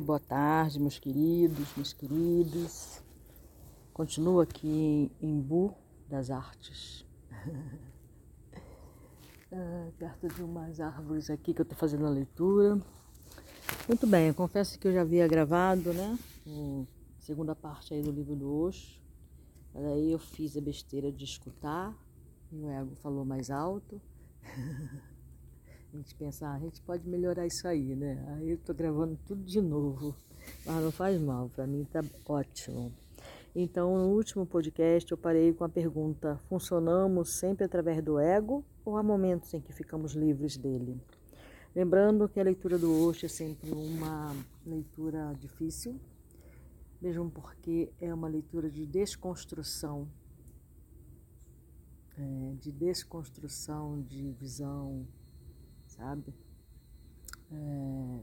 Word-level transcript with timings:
boa 0.00 0.20
tarde, 0.20 0.78
meus 0.78 0.98
queridos, 0.98 1.74
meus 1.76 1.92
queridos. 1.92 3.02
Continuo 3.92 4.40
aqui 4.40 5.10
em 5.20 5.30
Embu 5.30 5.74
das 6.08 6.30
Artes. 6.30 7.06
ah, 9.50 9.88
perto 9.98 10.28
de 10.28 10.42
umas 10.42 10.80
árvores 10.80 11.30
aqui 11.30 11.54
que 11.54 11.60
eu 11.60 11.64
estou 11.64 11.78
fazendo 11.78 12.06
a 12.06 12.10
leitura. 12.10 12.78
Muito 13.88 14.06
bem, 14.06 14.32
confesso 14.32 14.78
que 14.78 14.86
eu 14.86 14.92
já 14.92 15.00
havia 15.00 15.26
gravado, 15.26 15.92
né? 15.94 16.18
A 16.46 17.20
segunda 17.20 17.54
parte 17.54 17.94
aí 17.94 18.02
do 18.02 18.10
livro 18.10 18.36
do 18.36 18.52
Osho. 18.52 19.00
Mas 19.72 19.84
aí 19.84 20.12
eu 20.12 20.18
fiz 20.18 20.56
a 20.56 20.60
besteira 20.60 21.10
de 21.10 21.24
escutar 21.24 21.96
e 22.52 22.56
o 22.56 22.68
ego 22.68 22.94
falou 22.96 23.24
mais 23.24 23.50
alto. 23.50 24.00
A 25.96 25.98
gente 25.98 26.14
pensa, 26.14 26.46
ah, 26.46 26.52
a 26.52 26.58
gente 26.58 26.82
pode 26.82 27.08
melhorar 27.08 27.46
isso 27.46 27.66
aí, 27.66 27.96
né? 27.96 28.22
Aí 28.36 28.50
eu 28.50 28.58
tô 28.58 28.74
gravando 28.74 29.18
tudo 29.26 29.42
de 29.42 29.62
novo, 29.62 30.14
mas 30.66 30.84
não 30.84 30.92
faz 30.92 31.18
mal, 31.18 31.48
para 31.48 31.66
mim 31.66 31.84
tá 31.84 32.04
ótimo. 32.28 32.92
Então, 33.54 33.96
no 33.96 34.14
último 34.14 34.44
podcast 34.44 35.10
eu 35.10 35.16
parei 35.16 35.54
com 35.54 35.64
a 35.64 35.70
pergunta: 35.70 36.38
funcionamos 36.50 37.38
sempre 37.38 37.64
através 37.64 38.02
do 38.04 38.18
ego 38.18 38.62
ou 38.84 38.98
há 38.98 39.02
momentos 39.02 39.54
em 39.54 39.60
que 39.60 39.72
ficamos 39.72 40.12
livres 40.12 40.58
dele? 40.58 41.00
Lembrando 41.74 42.28
que 42.28 42.38
a 42.38 42.44
leitura 42.44 42.78
do 42.78 42.92
Osho 43.06 43.24
é 43.24 43.28
sempre 43.30 43.70
uma 43.70 44.36
leitura 44.66 45.32
difícil, 45.40 45.98
mesmo 47.00 47.30
porque 47.30 47.90
é 47.98 48.12
uma 48.12 48.28
leitura 48.28 48.68
de 48.68 48.84
desconstrução, 48.84 50.06
é, 52.18 52.52
de 52.60 52.70
desconstrução 52.70 54.02
de 54.02 54.32
visão 54.32 55.06
sabe? 55.96 56.34
É, 57.50 58.20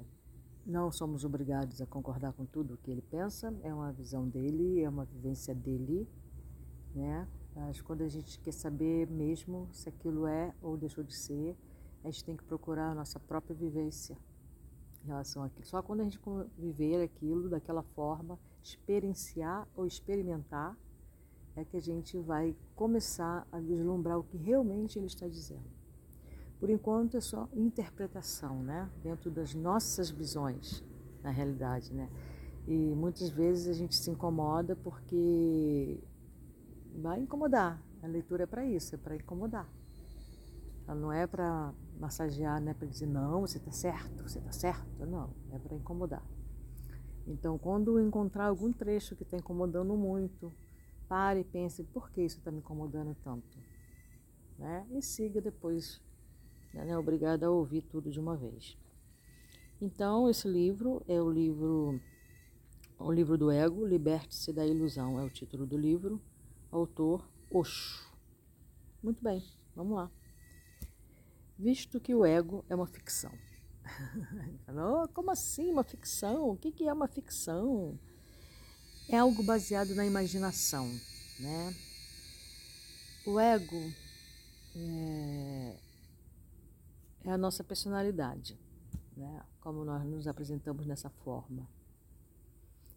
não 0.66 0.92
somos 0.92 1.26
obrigados 1.26 1.82
a 1.82 1.86
concordar 1.86 2.34
com 2.34 2.46
tudo 2.46 2.76
o 2.76 2.78
que 2.78 2.92
ele 2.92 3.02
pensa, 3.02 3.54
é 3.64 3.74
uma 3.74 3.92
visão 3.92 4.28
dele, 4.28 4.82
é 4.82 4.90
uma 4.90 5.06
vivência 5.06 5.54
dele, 5.54 6.08
né? 6.96 7.28
Mas 7.56 7.82
quando 7.82 8.02
a 8.02 8.08
gente 8.08 8.40
quer 8.40 8.54
saber 8.54 9.08
mesmo 9.10 9.70
se 9.72 9.90
aquilo 9.90 10.26
é 10.26 10.54
ou 10.62 10.78
deixou 10.78 11.04
de 11.04 11.16
ser, 11.16 11.56
a 12.04 12.10
gente 12.10 12.24
tem 12.24 12.36
que 12.36 12.44
procurar 12.44 12.92
a 12.92 12.96
nossa 12.96 13.20
própria 13.20 13.56
vivência 13.56 14.18
em 15.04 15.08
relação 15.08 15.44
àquilo. 15.44 15.66
Só 15.66 15.82
quando 15.82 16.02
a 16.02 16.04
gente 16.04 16.20
viver 16.58 17.02
aquilo 17.02 17.50
daquela 17.50 17.84
forma, 17.84 18.40
experienciar 18.64 19.68
ou 19.76 19.86
experimentar, 19.86 20.78
é 21.56 21.64
que 21.64 21.78
a 21.78 21.82
gente 21.82 22.18
vai 22.20 22.56
começar 22.76 23.48
a 23.52 23.60
vislumbrar 23.60 24.18
o 24.18 24.24
que 24.24 24.38
realmente 24.38 24.98
ele 24.98 25.06
está 25.06 25.28
dizendo. 25.28 25.83
Por 26.64 26.70
enquanto 26.70 27.18
é 27.18 27.20
só 27.20 27.50
interpretação, 27.54 28.64
né? 28.64 28.90
Dentro 29.04 29.30
das 29.30 29.54
nossas 29.54 30.10
visões, 30.10 30.82
na 31.22 31.30
realidade, 31.30 31.94
né? 31.94 32.10
E 32.66 32.72
muitas 32.96 33.30
vezes 33.30 33.68
a 33.68 33.74
gente 33.74 33.94
se 33.94 34.10
incomoda 34.10 34.74
porque 34.74 36.02
vai 37.02 37.20
incomodar. 37.20 37.84
A 38.02 38.08
leitura 38.08 38.44
é 38.44 38.46
para 38.46 38.66
isso, 38.66 38.96
é 38.96 38.98
para 38.98 39.14
incomodar. 39.14 39.70
Ela 40.88 40.96
não 40.96 41.12
é 41.12 41.28
para 41.28 41.74
massagear, 42.00 42.62
não 42.62 42.72
é 42.72 42.74
para 42.74 42.88
dizer 42.88 43.08
não, 43.08 43.42
você 43.42 43.58
está 43.58 43.74
certo, 43.74 44.24
você 44.24 44.40
está 44.40 44.54
certo. 44.54 45.06
Não, 45.06 45.32
é 45.52 45.60
para 45.60 45.76
incomodar. 45.76 46.24
Então, 47.28 47.58
quando 47.58 48.00
encontrar 48.00 48.46
algum 48.46 48.72
trecho 48.72 49.18
que 49.18 49.24
está 49.24 49.36
incomodando 49.36 49.98
muito, 49.98 50.50
pare 51.10 51.42
e 51.42 51.44
pense 51.44 51.84
por 51.84 52.10
que 52.10 52.22
isso 52.22 52.38
está 52.38 52.52
me 52.52 52.60
incomodando 52.60 53.14
tanto. 53.22 53.60
Né? 54.58 54.88
E 54.92 55.02
siga 55.02 55.42
depois 55.42 56.02
não 56.74 56.84
é 56.84 56.98
obrigada 56.98 57.46
a 57.46 57.52
ouvir 57.52 57.84
tudo 57.84 58.12
de 58.12 58.20
uma 58.20 58.36
vez. 58.36 58.78
Então, 59.82 60.30
esse 60.30 60.48
livro 60.48 61.04
é 61.08 61.22
o 61.22 61.30
livro 61.30 62.00
o 62.98 63.12
livro 63.12 63.38
do 63.38 63.52
ego, 63.52 63.86
Liberte-se 63.86 64.54
da 64.54 64.66
ilusão, 64.66 65.20
é 65.20 65.24
o 65.24 65.30
título 65.30 65.66
do 65.66 65.78
livro. 65.78 66.22
Autor 66.72 67.30
Osho. 67.52 68.12
Muito 69.02 69.22
bem, 69.22 69.44
vamos 69.76 69.96
lá. 69.96 70.10
Visto 71.60 72.00
que 72.00 72.16
o 72.16 72.26
ego 72.26 72.64
é 72.70 72.76
uma 72.76 72.88
ficção. 72.88 73.32
Falou, 74.66 75.08
como 75.10 75.32
assim 75.32 75.70
uma 75.70 75.84
ficção? 75.84 76.50
O 76.50 76.58
que 76.58 76.88
é 76.88 76.94
uma 76.94 77.08
ficção? 77.08 78.00
É 79.10 79.18
algo 79.18 79.44
baseado 79.44 79.94
na 79.94 80.06
imaginação, 80.06 80.88
né? 81.40 81.76
O 83.26 83.40
ego 83.40 83.94
é 84.76 85.73
a 87.34 87.38
nossa 87.38 87.64
personalidade, 87.64 88.60
né? 89.16 89.44
como 89.60 89.84
nós 89.84 90.04
nos 90.06 90.28
apresentamos 90.28 90.86
nessa 90.86 91.10
forma. 91.10 91.68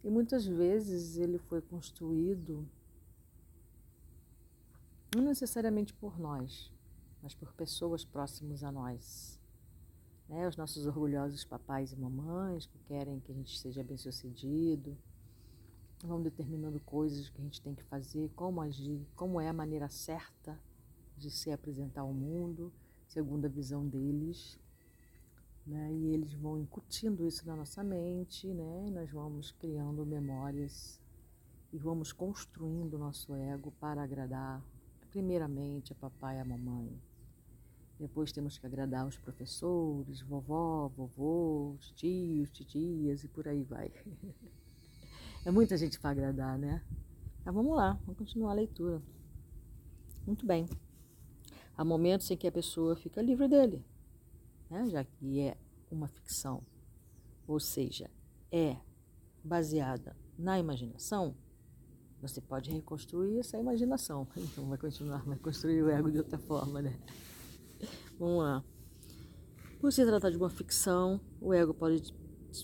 E 0.04 0.10
muitas 0.10 0.46
vezes 0.46 1.16
ele 1.16 1.38
foi 1.38 1.60
construído 1.60 2.68
não 5.14 5.22
necessariamente 5.22 5.94
por 5.94 6.18
nós, 6.18 6.72
mas 7.22 7.34
por 7.34 7.52
pessoas 7.54 8.04
próximas 8.04 8.62
a 8.62 8.70
nós. 8.70 9.40
Né? 10.28 10.46
Os 10.46 10.56
nossos 10.56 10.86
orgulhosos 10.86 11.44
papais 11.44 11.92
e 11.92 11.96
mamães 11.96 12.66
que 12.66 12.78
querem 12.80 13.20
que 13.20 13.32
a 13.32 13.34
gente 13.34 13.58
seja 13.58 13.82
bem 13.82 13.96
sucedido, 13.96 14.96
vão 16.04 16.22
determinando 16.22 16.78
coisas 16.80 17.30
que 17.30 17.40
a 17.40 17.44
gente 17.44 17.60
tem 17.60 17.74
que 17.74 17.82
fazer, 17.84 18.30
como 18.36 18.60
agir, 18.60 19.06
como 19.16 19.40
é 19.40 19.48
a 19.48 19.52
maneira 19.52 19.88
certa 19.88 20.60
de 21.16 21.30
se 21.30 21.50
apresentar 21.50 22.02
ao 22.02 22.12
mundo 22.12 22.72
segundo 23.06 23.46
a 23.46 23.48
visão 23.48 23.86
deles, 23.86 24.58
né? 25.66 25.92
E 25.92 26.06
eles 26.14 26.32
vão 26.34 26.58
incutindo 26.58 27.26
isso 27.26 27.46
na 27.46 27.56
nossa 27.56 27.82
mente, 27.82 28.46
né? 28.46 28.86
E 28.86 28.90
nós 28.90 29.10
vamos 29.10 29.50
criando 29.52 30.06
memórias 30.06 31.00
e 31.72 31.78
vamos 31.78 32.12
construindo 32.12 32.94
o 32.94 32.98
nosso 32.98 33.34
ego 33.34 33.72
para 33.80 34.02
agradar, 34.02 34.62
primeiramente, 35.10 35.92
a 35.92 35.96
papai 35.96 36.36
e 36.36 36.40
a 36.40 36.44
mamãe. 36.44 36.96
Depois 37.98 38.30
temos 38.30 38.58
que 38.58 38.66
agradar 38.66 39.06
os 39.06 39.16
professores, 39.16 40.20
vovó, 40.20 40.88
vovô, 40.88 41.76
tios, 41.94 42.50
titias 42.50 43.24
e 43.24 43.28
por 43.28 43.48
aí 43.48 43.62
vai. 43.62 43.90
É 45.44 45.50
muita 45.52 45.76
gente 45.76 46.00
para 46.00 46.10
agradar, 46.10 46.58
né? 46.58 46.82
Mas 47.44 47.54
vamos 47.54 47.76
lá, 47.76 47.92
vamos 48.04 48.18
continuar 48.18 48.50
a 48.50 48.54
leitura. 48.54 49.00
Muito 50.26 50.44
bem. 50.44 50.66
Há 51.76 51.84
momentos 51.84 52.30
em 52.30 52.36
que 52.36 52.46
a 52.46 52.52
pessoa 52.52 52.96
fica 52.96 53.20
livre 53.20 53.48
dele, 53.48 53.84
né? 54.70 54.88
já 54.88 55.04
que 55.04 55.40
é 55.40 55.56
uma 55.90 56.08
ficção, 56.08 56.62
ou 57.46 57.60
seja, 57.60 58.10
é 58.50 58.76
baseada 59.44 60.16
na 60.38 60.58
imaginação, 60.58 61.36
você 62.20 62.40
pode 62.40 62.70
reconstruir 62.70 63.38
essa 63.38 63.58
imaginação. 63.58 64.26
Então 64.36 64.68
vai 64.68 64.78
continuar, 64.78 65.22
vai 65.24 65.38
construir 65.38 65.82
o 65.82 65.90
ego 65.90 66.10
de 66.10 66.18
outra 66.18 66.38
forma, 66.38 66.80
né? 66.80 66.98
Vamos 68.18 68.42
lá. 68.42 68.64
Por 69.80 69.92
se 69.92 70.04
tratar 70.04 70.30
de 70.30 70.36
uma 70.36 70.48
ficção, 70.48 71.20
o 71.40 71.52
ego 71.52 71.74
pode 71.74 72.14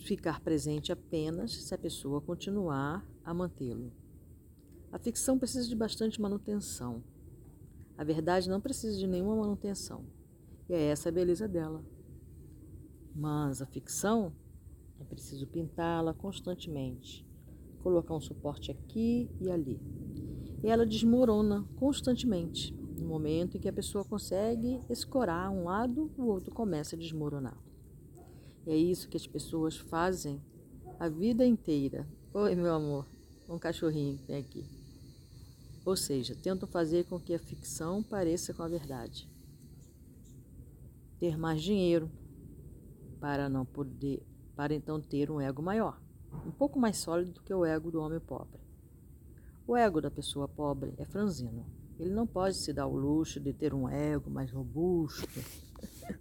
ficar 0.04 0.40
presente 0.40 0.90
apenas 0.90 1.52
se 1.52 1.74
a 1.74 1.78
pessoa 1.78 2.20
continuar 2.20 3.06
a 3.22 3.34
mantê-lo. 3.34 3.92
A 4.90 4.98
ficção 4.98 5.38
precisa 5.38 5.68
de 5.68 5.76
bastante 5.76 6.20
manutenção. 6.20 7.02
A 8.02 8.04
verdade 8.04 8.50
não 8.50 8.60
precisa 8.60 8.98
de 8.98 9.06
nenhuma 9.06 9.36
manutenção. 9.36 10.04
E 10.68 10.74
é 10.74 10.88
essa 10.88 11.08
a 11.08 11.12
beleza 11.12 11.46
dela. 11.46 11.84
Mas 13.14 13.62
a 13.62 13.66
ficção 13.66 14.32
é 14.98 15.04
preciso 15.04 15.46
pintá-la 15.46 16.12
constantemente, 16.12 17.24
colocar 17.80 18.16
um 18.16 18.20
suporte 18.20 18.72
aqui 18.72 19.30
e 19.40 19.48
ali. 19.48 19.80
E 20.64 20.68
ela 20.68 20.84
desmorona 20.84 21.64
constantemente. 21.76 22.74
No 22.98 23.06
momento 23.06 23.56
em 23.56 23.60
que 23.60 23.68
a 23.68 23.72
pessoa 23.72 24.04
consegue 24.04 24.80
escorar 24.90 25.48
um 25.52 25.62
lado, 25.62 26.10
o 26.18 26.24
outro 26.24 26.52
começa 26.52 26.96
a 26.96 26.98
desmoronar. 26.98 27.56
E 28.66 28.72
é 28.72 28.76
isso 28.76 29.08
que 29.08 29.16
as 29.16 29.28
pessoas 29.28 29.76
fazem 29.76 30.42
a 30.98 31.08
vida 31.08 31.46
inteira. 31.46 32.04
Oi, 32.34 32.56
meu 32.56 32.74
amor, 32.74 33.06
um 33.48 33.60
cachorrinho 33.60 34.16
que 34.16 34.24
tem 34.24 34.38
aqui. 34.38 34.81
Ou 35.84 35.96
seja, 35.96 36.34
tentam 36.34 36.68
fazer 36.68 37.04
com 37.04 37.18
que 37.18 37.34
a 37.34 37.38
ficção 37.38 38.02
pareça 38.02 38.54
com 38.54 38.62
a 38.62 38.68
verdade. 38.68 39.28
Ter 41.18 41.36
mais 41.36 41.62
dinheiro 41.62 42.10
para 43.20 43.48
não 43.48 43.64
poder, 43.64 44.24
para 44.54 44.74
então 44.74 45.00
ter 45.00 45.30
um 45.30 45.40
ego 45.40 45.62
maior, 45.62 46.00
um 46.46 46.50
pouco 46.50 46.78
mais 46.78 46.96
sólido 46.98 47.32
do 47.32 47.42
que 47.42 47.52
o 47.52 47.64
ego 47.64 47.90
do 47.90 48.00
homem 48.00 48.20
pobre. 48.20 48.60
O 49.66 49.76
ego 49.76 50.00
da 50.00 50.10
pessoa 50.10 50.48
pobre 50.48 50.94
é 50.98 51.04
franzino. 51.04 51.64
Ele 51.98 52.10
não 52.10 52.26
pode 52.26 52.56
se 52.56 52.72
dar 52.72 52.86
o 52.86 52.96
luxo 52.96 53.38
de 53.38 53.52
ter 53.52 53.72
um 53.72 53.88
ego 53.88 54.30
mais 54.30 54.50
robusto. 54.50 55.28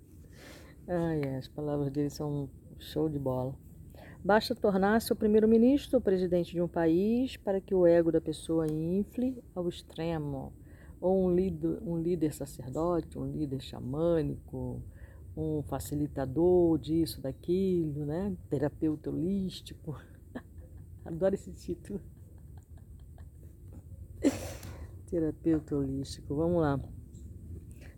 Ai, 0.87 1.37
as 1.37 1.47
palavras 1.47 1.91
dele 1.91 2.09
são 2.09 2.49
show 2.77 3.09
de 3.09 3.17
bola. 3.17 3.55
Basta 4.23 4.53
tornar-se 4.53 5.11
o 5.11 5.15
primeiro-ministro 5.15 5.97
ou 5.97 6.01
presidente 6.01 6.51
de 6.51 6.61
um 6.61 6.67
país 6.67 7.37
para 7.37 7.59
que 7.59 7.73
o 7.73 7.87
ego 7.87 8.11
da 8.11 8.21
pessoa 8.21 8.67
infle 8.67 9.43
ao 9.55 9.67
extremo. 9.67 10.53
Ou 10.99 11.25
um 11.25 11.33
líder, 11.33 11.79
um 11.81 11.97
líder 11.97 12.31
sacerdote, 12.31 13.17
um 13.17 13.25
líder 13.25 13.59
xamânico, 13.59 14.79
um 15.35 15.63
facilitador 15.63 16.77
disso, 16.77 17.19
daquilo, 17.19 18.05
né? 18.05 18.37
Terapeuta 18.47 19.09
holístico. 19.09 19.99
Adoro 21.03 21.33
esse 21.33 21.51
título. 21.51 21.99
Terapeuta 25.09 25.75
holístico, 25.75 26.35
vamos 26.35 26.61
lá. 26.61 26.79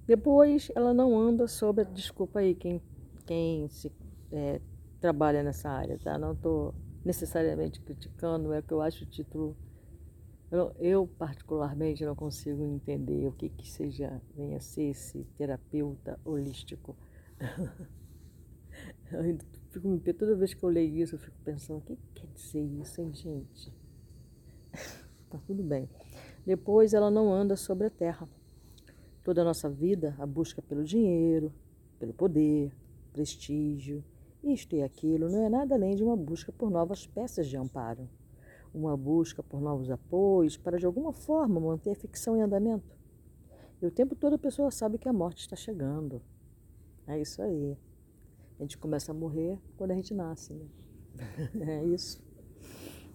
Depois, 0.07 0.71
ela 0.73 0.93
não 0.93 1.19
anda 1.19 1.49
sobre. 1.49 1.83
Desculpa 1.83 2.39
aí, 2.39 2.55
quem, 2.55 2.81
quem 3.25 3.67
se, 3.67 3.91
é, 4.31 4.61
trabalha 5.03 5.43
nessa 5.43 5.69
área, 5.69 5.99
tá? 5.99 6.17
Não 6.17 6.31
estou 6.31 6.73
necessariamente 7.03 7.81
criticando, 7.81 8.53
é 8.53 8.61
que 8.61 8.71
eu 8.71 8.81
acho 8.81 9.03
o 9.03 9.05
título. 9.05 9.53
Eu, 10.49 10.73
eu, 10.79 11.05
particularmente, 11.05 12.05
não 12.05 12.15
consigo 12.15 12.63
entender 12.63 13.27
o 13.27 13.33
que, 13.33 13.49
que 13.49 13.69
seja, 13.69 14.21
venha 14.33 14.61
ser 14.61 14.91
esse 14.91 15.25
terapeuta 15.37 16.17
holístico. 16.23 16.95
eu 19.11 19.37
fico, 19.71 19.99
toda 20.17 20.37
vez 20.37 20.53
que 20.53 20.63
eu 20.63 20.69
leio 20.69 20.95
isso, 21.03 21.15
eu 21.15 21.19
fico 21.19 21.35
pensando: 21.43 21.79
o 21.79 21.81
que 21.81 21.97
quer 22.15 22.27
dizer 22.27 22.61
isso, 22.61 23.01
hein, 23.01 23.13
gente? 23.13 23.73
tá 25.29 25.37
tudo 25.45 25.61
bem. 25.63 25.89
Depois, 26.45 26.93
ela 26.93 27.11
não 27.11 27.33
anda 27.33 27.57
sobre 27.57 27.87
a 27.87 27.89
terra. 27.89 28.25
Toda 29.21 29.41
a 29.41 29.43
nossa 29.43 29.69
vida, 29.69 30.15
a 30.17 30.25
busca 30.25 30.61
pelo 30.61 30.85
dinheiro, 30.85 31.51
pelo 31.99 32.13
poder, 32.13 32.73
prestígio, 33.11 34.01
isto 34.43 34.75
e 34.75 34.83
aquilo, 34.83 35.29
não 35.29 35.45
é 35.45 35.49
nada 35.49 35.75
além 35.75 35.95
de 35.95 36.03
uma 36.03 36.15
busca 36.15 36.51
por 36.51 36.69
novas 36.69 37.07
peças 37.07 37.47
de 37.47 37.57
amparo, 37.57 38.09
uma 38.73 38.97
busca 38.97 39.41
por 39.41 39.61
novos 39.61 39.89
apoios 39.89 40.57
para 40.57 40.77
de 40.77 40.85
alguma 40.85 41.13
forma 41.13 41.59
manter 41.59 41.91
a 41.91 41.95
ficção 41.95 42.35
em 42.35 42.41
andamento. 42.41 42.97
E 43.81 43.85
o 43.85 43.91
tempo 43.91 44.15
todo 44.15 44.33
a 44.33 44.39
pessoa 44.39 44.71
sabe 44.71 44.97
que 44.97 45.09
a 45.09 45.13
morte 45.13 45.39
está 45.39 45.55
chegando. 45.55 46.21
É 47.05 47.19
isso 47.19 47.41
aí. 47.41 47.77
A 48.59 48.63
gente 48.63 48.77
começa 48.77 49.11
a 49.11 49.15
morrer 49.15 49.59
quando 49.77 49.91
a 49.91 49.95
gente 49.95 50.13
nasce, 50.13 50.53
né? 50.53 50.65
É 51.67 51.83
isso. 51.85 52.21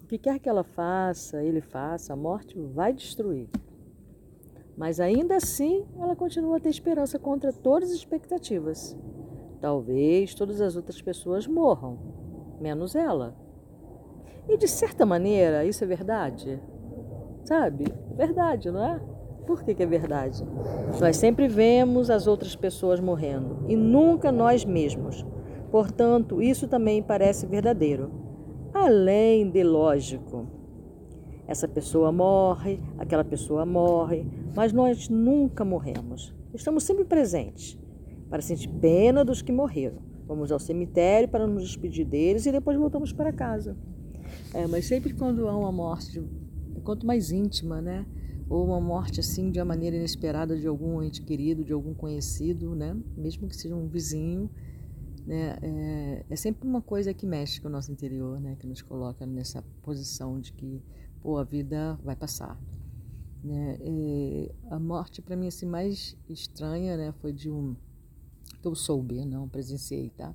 O 0.03 0.07
que 0.07 0.19
quer 0.19 0.39
que 0.39 0.49
ela 0.49 0.65
faça, 0.65 1.43
ele 1.43 1.61
faça, 1.61 2.13
a 2.13 2.17
morte 2.17 2.59
vai 2.59 2.93
destruir. 2.93 3.49
Mas 4.77 5.01
ainda 5.01 5.37
assim, 5.37 5.87
ela 5.99 6.15
continua 6.15 6.57
a 6.59 6.61
ter 6.61 6.69
esperança 6.69 7.19
contra 7.19 7.53
todas 7.53 7.91
as 7.91 7.97
expectativas. 7.97 8.97
Talvez 9.61 10.35
todas 10.35 10.61
as 10.61 10.77
outras 10.77 11.03
pessoas 11.03 11.47
morram, 11.47 11.99
menos 12.61 12.95
ela. 12.95 13.35
E 14.49 14.57
de 14.57 14.69
certa 14.69 15.05
maneira, 15.05 15.65
isso 15.65 15.83
é 15.83 15.87
verdade. 15.87 16.61
Sabe? 17.45 17.87
Verdade, 18.17 18.71
não 18.71 18.85
é? 18.85 19.01
Por 19.47 19.65
que, 19.65 19.75
que 19.75 19.83
é 19.83 19.87
verdade? 19.87 20.47
Nós 21.01 21.17
sempre 21.17 21.49
vemos 21.49 22.09
as 22.09 22.27
outras 22.27 22.55
pessoas 22.55 23.01
morrendo 23.01 23.65
e 23.67 23.75
nunca 23.75 24.31
nós 24.31 24.65
mesmos. 24.65 25.27
Portanto, 25.71 26.41
isso 26.41 26.69
também 26.69 27.03
parece 27.03 27.47
verdadeiro, 27.47 28.11
além 28.73 29.51
de 29.51 29.65
lógico. 29.65 30.47
Essa 31.47 31.67
pessoa 31.67 32.13
morre, 32.13 32.81
aquela 32.99 33.25
pessoa 33.25 33.67
morre, 33.67 34.27
mas 34.55 34.73
nós 34.73 35.09
nunca 35.09 35.65
morremos. 35.65 36.35
Estamos 36.55 36.85
sempre 36.85 37.05
presentes 37.05 37.79
para 38.29 38.43
sentir 38.43 38.69
pena 38.81 39.25
dos 39.25 39.43
que 39.43 39.53
morreram. 39.53 40.03
Vamos 40.27 40.53
ao 40.53 40.59
cemitério 40.59 41.29
para 41.29 41.47
nos 41.47 41.65
despedir 41.65 42.05
deles 42.05 42.45
e 42.45 42.53
depois 42.53 42.77
voltamos 42.77 43.13
para 43.13 43.33
casa. 43.33 43.77
É, 44.53 44.67
mas 44.67 44.85
sempre 44.85 45.15
quando 45.15 45.49
há 45.49 45.57
uma 45.57 45.73
morte, 45.73 46.23
quanto 46.85 47.07
mais 47.07 47.31
íntima, 47.31 47.81
né? 47.81 48.07
Ou 48.49 48.67
uma 48.67 48.81
morte 48.81 49.21
assim 49.21 49.51
de 49.51 49.59
uma 49.59 49.65
maneira 49.65 49.97
inesperada 49.97 50.59
de 50.59 50.67
algum 50.67 51.03
ente 51.03 51.23
querido, 51.23 51.65
de 51.65 51.73
algum 51.73 51.95
conhecido, 51.95 52.75
né? 52.75 52.95
Mesmo 53.17 53.49
que 53.49 53.57
seja 53.57 53.75
um 53.75 53.89
vizinho, 53.89 54.51
né? 55.27 55.59
É, 55.63 56.25
é 56.29 56.37
sempre 56.37 56.69
uma 56.69 56.83
coisa 56.83 57.15
que 57.15 57.27
mexe 57.27 57.61
com 57.61 57.69
o 57.69 57.71
nosso 57.71 57.91
interior, 57.91 58.39
né? 58.39 58.57
Que 58.59 58.67
nos 58.67 58.83
coloca 58.83 59.25
nessa 59.27 59.63
posição 59.83 60.39
de 60.39 60.53
que 60.53 60.83
pô, 61.23 61.39
a 61.39 61.45
vida 61.45 61.99
vai 62.05 62.17
passar. 62.17 62.59
Né? 63.43 63.79
E 63.81 64.51
a 64.71 64.79
morte 64.79 65.23
para 65.23 65.37
mim 65.37 65.47
assim 65.47 65.67
mais 65.67 66.17
estranha, 66.29 66.97
né, 66.97 67.15
foi 67.21 67.33
de 67.33 67.49
um 67.49 67.77
que 68.61 68.67
eu 68.67 68.75
soube, 68.75 69.25
não 69.25 69.49
presenciei, 69.49 70.11
tá? 70.11 70.35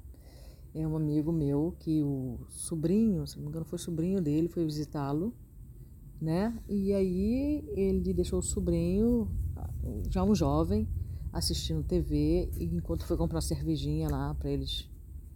É 0.73 0.87
um 0.87 0.95
amigo 0.95 1.31
meu 1.31 1.75
que 1.79 2.01
o 2.01 2.39
sobrinho, 2.49 3.27
se 3.27 3.35
não 3.35 3.43
me 3.43 3.49
engano, 3.49 3.65
foi 3.65 3.77
sobrinho 3.77 4.21
dele, 4.21 4.47
foi 4.47 4.65
visitá-lo, 4.65 5.33
né? 6.19 6.57
E 6.67 6.93
aí 6.93 7.63
ele 7.75 8.13
deixou 8.13 8.39
o 8.39 8.43
sobrinho, 8.43 9.29
já 10.09 10.23
um 10.23 10.33
jovem, 10.33 10.87
assistindo 11.31 11.83
TV, 11.83 12.49
enquanto 12.59 13.05
foi 13.05 13.17
comprar 13.17 13.37
uma 13.37 13.41
cervejinha 13.41 14.09
lá 14.09 14.33
para 14.33 14.49
eles 14.49 14.89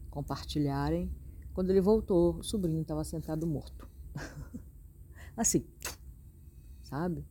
compartilharem, 0.10 1.12
quando 1.54 1.70
ele 1.72 1.82
voltou, 1.82 2.38
o 2.38 2.44
sobrinho 2.44 2.82
estava 2.82 3.04
sentado 3.04 3.46
morto. 3.46 3.88
Assim, 5.36 5.66
sabe? 6.84 7.26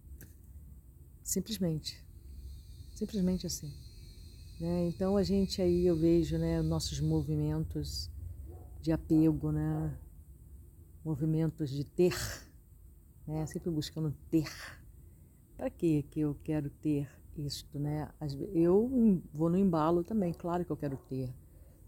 Simplesmente. 1.22 2.04
Simplesmente 2.94 3.46
assim. 3.46 3.72
Né? 4.58 4.88
Então 4.88 5.16
a 5.16 5.22
gente 5.22 5.60
aí, 5.60 5.86
eu 5.86 5.96
vejo 5.96 6.38
né, 6.38 6.62
nossos 6.62 7.00
movimentos 7.00 8.10
de 8.80 8.90
apego, 8.92 9.52
né? 9.52 9.96
movimentos 11.04 11.70
de 11.70 11.84
ter, 11.84 12.14
né? 13.26 13.44
sempre 13.46 13.70
buscando 13.70 14.14
ter. 14.30 14.50
Para 15.56 15.70
que 15.70 16.02
que 16.04 16.20
eu 16.20 16.36
quero 16.42 16.70
ter 16.70 17.08
isto? 17.36 17.78
Né? 17.78 18.08
Eu 18.54 19.22
vou 19.32 19.50
no 19.50 19.58
embalo 19.58 20.02
também, 20.02 20.32
claro 20.32 20.64
que 20.64 20.72
eu 20.72 20.76
quero 20.76 20.96
ter. 21.08 21.32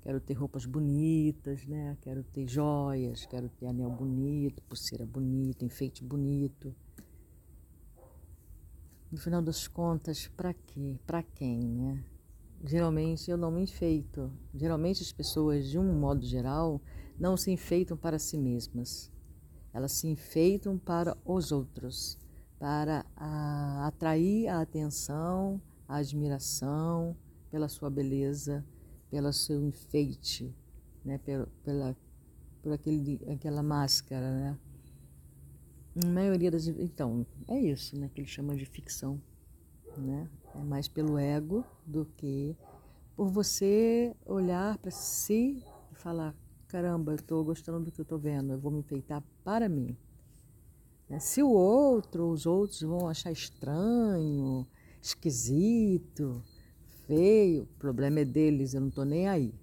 Quero 0.03 0.21
ter 0.21 0.35
roupas 0.35 0.64
bonitas, 0.64 1.67
né? 1.67 1.97
Quero 2.00 2.23
ter 2.23 2.49
joias, 2.49 3.26
quero 3.26 3.49
ter 3.49 3.67
anel 3.67 3.91
bonito, 3.91 4.62
pulseira 4.62 5.05
bonita, 5.05 5.64
enfeite 5.64 6.03
bonito. 6.03 6.75
No 9.11 9.19
final 9.19 9.43
das 9.43 9.67
contas, 9.67 10.29
para 10.29 10.55
quê? 10.55 10.99
Para 11.06 11.23
quem, 11.23 11.61
né? 11.61 12.05
Geralmente 12.65 13.31
eu 13.31 13.37
não 13.37 13.51
me 13.51 13.63
enfeito. 13.63 14.33
Geralmente 14.55 15.03
as 15.03 15.13
pessoas, 15.13 15.69
de 15.69 15.79
um 15.79 15.99
modo 15.99 16.25
geral, 16.25 16.81
não 17.19 17.37
se 17.37 17.51
enfeitam 17.51 17.97
para 17.97 18.19
si 18.19 18.37
mesmas. 18.37 19.13
Elas 19.73 19.93
se 19.93 20.09
enfeitam 20.09 20.79
para 20.79 21.17
os 21.25 21.53
outros, 21.53 22.19
para 22.59 23.07
a, 23.17 23.87
atrair 23.87 24.49
a 24.49 24.61
atenção, 24.61 25.61
a 25.87 25.97
admiração 25.97 27.17
pela 27.51 27.69
sua 27.69 27.89
beleza, 27.89 28.65
pelo 29.11 29.33
seu 29.33 29.63
enfeite, 29.63 30.55
né? 31.05 31.19
pela, 31.19 31.49
pela, 31.65 31.97
por 32.63 32.73
aquele, 32.73 33.21
aquela 33.31 33.63
máscara. 33.63 34.31
Né? 34.31 34.59
A 36.03 36.07
maioria 36.07 36.50
das. 36.50 36.67
Então, 36.67 37.27
é 37.47 37.59
isso 37.59 37.99
né, 37.99 38.11
que 38.12 38.21
ele 38.21 38.29
chama 38.29 38.57
de 38.57 38.67
ficção. 38.67 39.21
Né? 39.97 40.29
É 40.59 40.65
mais 40.65 40.88
pelo 40.88 41.17
ego 41.17 41.65
do 41.87 42.05
que 42.05 42.57
por 43.15 43.29
você 43.29 44.12
olhar 44.27 44.77
para 44.79 44.91
si 44.91 45.62
e 45.93 45.95
falar: 45.95 46.35
caramba, 46.67 47.12
eu 47.12 47.17
estou 47.17 47.45
gostando 47.45 47.85
do 47.85 47.93
que 47.93 48.00
eu 48.00 48.03
estou 48.03 48.19
vendo, 48.19 48.53
eu 48.53 48.59
vou 48.59 48.73
me 48.73 48.81
enfeitar 48.81 49.23
para 49.45 49.69
mim. 49.69 49.97
Né? 51.09 51.21
Se 51.21 51.43
o 51.43 51.50
outro, 51.50 52.29
os 52.29 52.45
outros 52.45 52.83
vão 52.83 53.09
achar 53.09 53.31
estranho, 53.31 54.67
esquisito, 55.00 56.43
feio, 57.07 57.62
o 57.62 57.79
problema 57.79 58.21
é 58.21 58.25
deles, 58.25 58.75
eu 58.75 58.81
não 58.81 58.88
estou 58.88 59.05
nem 59.05 59.29
aí. 59.29 59.55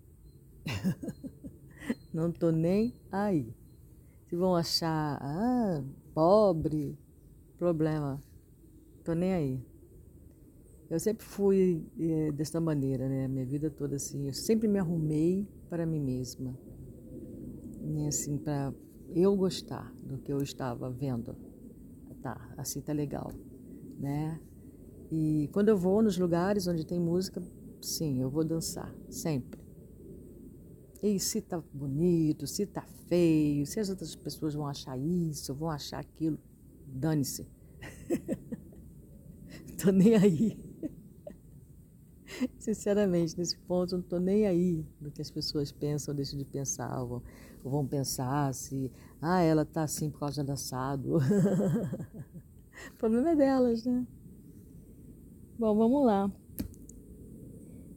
não 2.14 2.30
estou 2.30 2.54
nem 2.54 2.94
aí. 3.12 3.54
Se 4.28 4.36
vão 4.36 4.56
achar 4.56 5.20
ah, 5.22 5.84
pobre, 6.14 6.98
problema, 7.58 8.22
estou 8.98 9.14
nem 9.14 9.34
aí. 9.34 9.75
Eu 10.89 11.00
sempre 11.00 11.25
fui 11.25 11.84
é, 12.00 12.32
desta 12.32 12.62
maneira, 12.62 13.10
né? 13.10 13.27
Minha 13.27 13.46
vida 13.46 13.70
toda 13.70 13.96
assim. 13.96 14.27
Eu 14.27 14.34
sempre 14.34 14.68
me 14.68 14.77
arrumei 14.77 15.48
para 15.70 15.86
mim 15.86 16.00
mesma. 16.00 16.58
E, 17.84 18.08
assim, 18.08 18.38
para 18.38 18.74
eu 19.13 19.36
gostar 19.36 19.94
do 20.04 20.18
que 20.18 20.32
eu 20.32 20.42
estava 20.42 20.89
vendo. 20.89 21.36
Tá, 22.22 22.54
assim 22.58 22.82
tá 22.82 22.92
legal, 22.92 23.32
né? 24.00 24.39
E 25.12 25.48
quando 25.54 25.70
eu 25.70 25.77
vou 25.77 26.01
nos 26.01 26.18
lugares 26.18 26.65
onde 26.65 26.84
tem 26.84 27.00
música, 27.00 27.42
sim, 27.80 28.20
eu 28.20 28.30
vou 28.32 28.44
dançar, 28.44 28.94
sempre. 29.10 29.60
E 31.04 31.20
se 31.20 31.42
tá 31.42 31.62
bonito, 31.72 32.48
se 32.48 32.65
tá 32.65 32.82
feio, 33.08 33.63
se 33.68 33.80
as 33.80 33.89
outras 33.89 34.15
pessoas 34.15 34.56
vão 34.56 34.65
achar 34.65 34.98
isso, 34.98 35.54
vão 35.54 35.70
achar 35.70 36.00
aquilo, 36.00 36.39
dane-se. 36.88 37.48
tô 39.77 39.92
nem 39.92 40.15
aí. 40.15 40.64
Sinceramente, 42.65 43.38
nesse 43.38 43.55
ponto, 43.60 43.93
eu 43.93 44.00
não 44.00 44.03
tô 44.03 44.17
nem 44.17 44.48
aí 44.48 44.84
do 45.00 45.12
que 45.12 45.22
as 45.22 45.29
pessoas 45.29 45.72
pensam 45.72 46.12
ou 46.12 46.15
deixam 46.15 46.39
de 46.39 46.45
pensar, 46.45 47.00
ou, 47.03 47.22
vão 47.63 47.86
pensar 47.86 48.51
se, 48.55 48.91
ah, 49.22 49.39
ela 49.39 49.63
tá 49.63 49.84
assim 49.84 50.10
por 50.10 50.22
causa 50.22 50.43
do 50.43 50.51
assado. 50.51 51.17
o 52.89 52.98
problema 52.98 53.29
é 53.29 53.36
delas, 53.36 53.86
né? 53.86 54.03
Bom, 55.60 55.75
vamos 55.75 56.07
lá. 56.07 56.31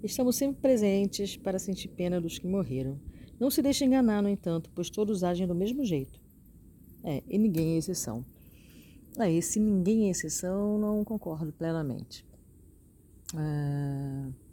Estamos 0.02 0.36
sempre 0.36 0.60
presentes 0.60 1.34
para 1.34 1.58
sentir 1.58 1.88
pena 1.88 2.20
dos 2.20 2.38
que 2.38 2.46
morreram. 2.46 3.00
Não 3.40 3.50
se 3.50 3.62
deixe 3.62 3.86
enganar, 3.86 4.22
no 4.22 4.28
entanto, 4.28 4.70
pois 4.74 4.90
todos 4.90 5.24
agem 5.24 5.46
do 5.46 5.54
mesmo 5.54 5.82
jeito. 5.82 6.20
É, 7.02 7.22
e 7.26 7.38
ninguém 7.38 7.76
é 7.76 7.78
exceção. 7.78 8.22
É, 9.18 9.32
esse 9.32 9.58
ninguém 9.58 10.08
é 10.08 10.10
exceção, 10.10 10.76
não 10.76 11.02
concordo 11.04 11.54
plenamente. 11.54 12.22
É... 13.34 14.47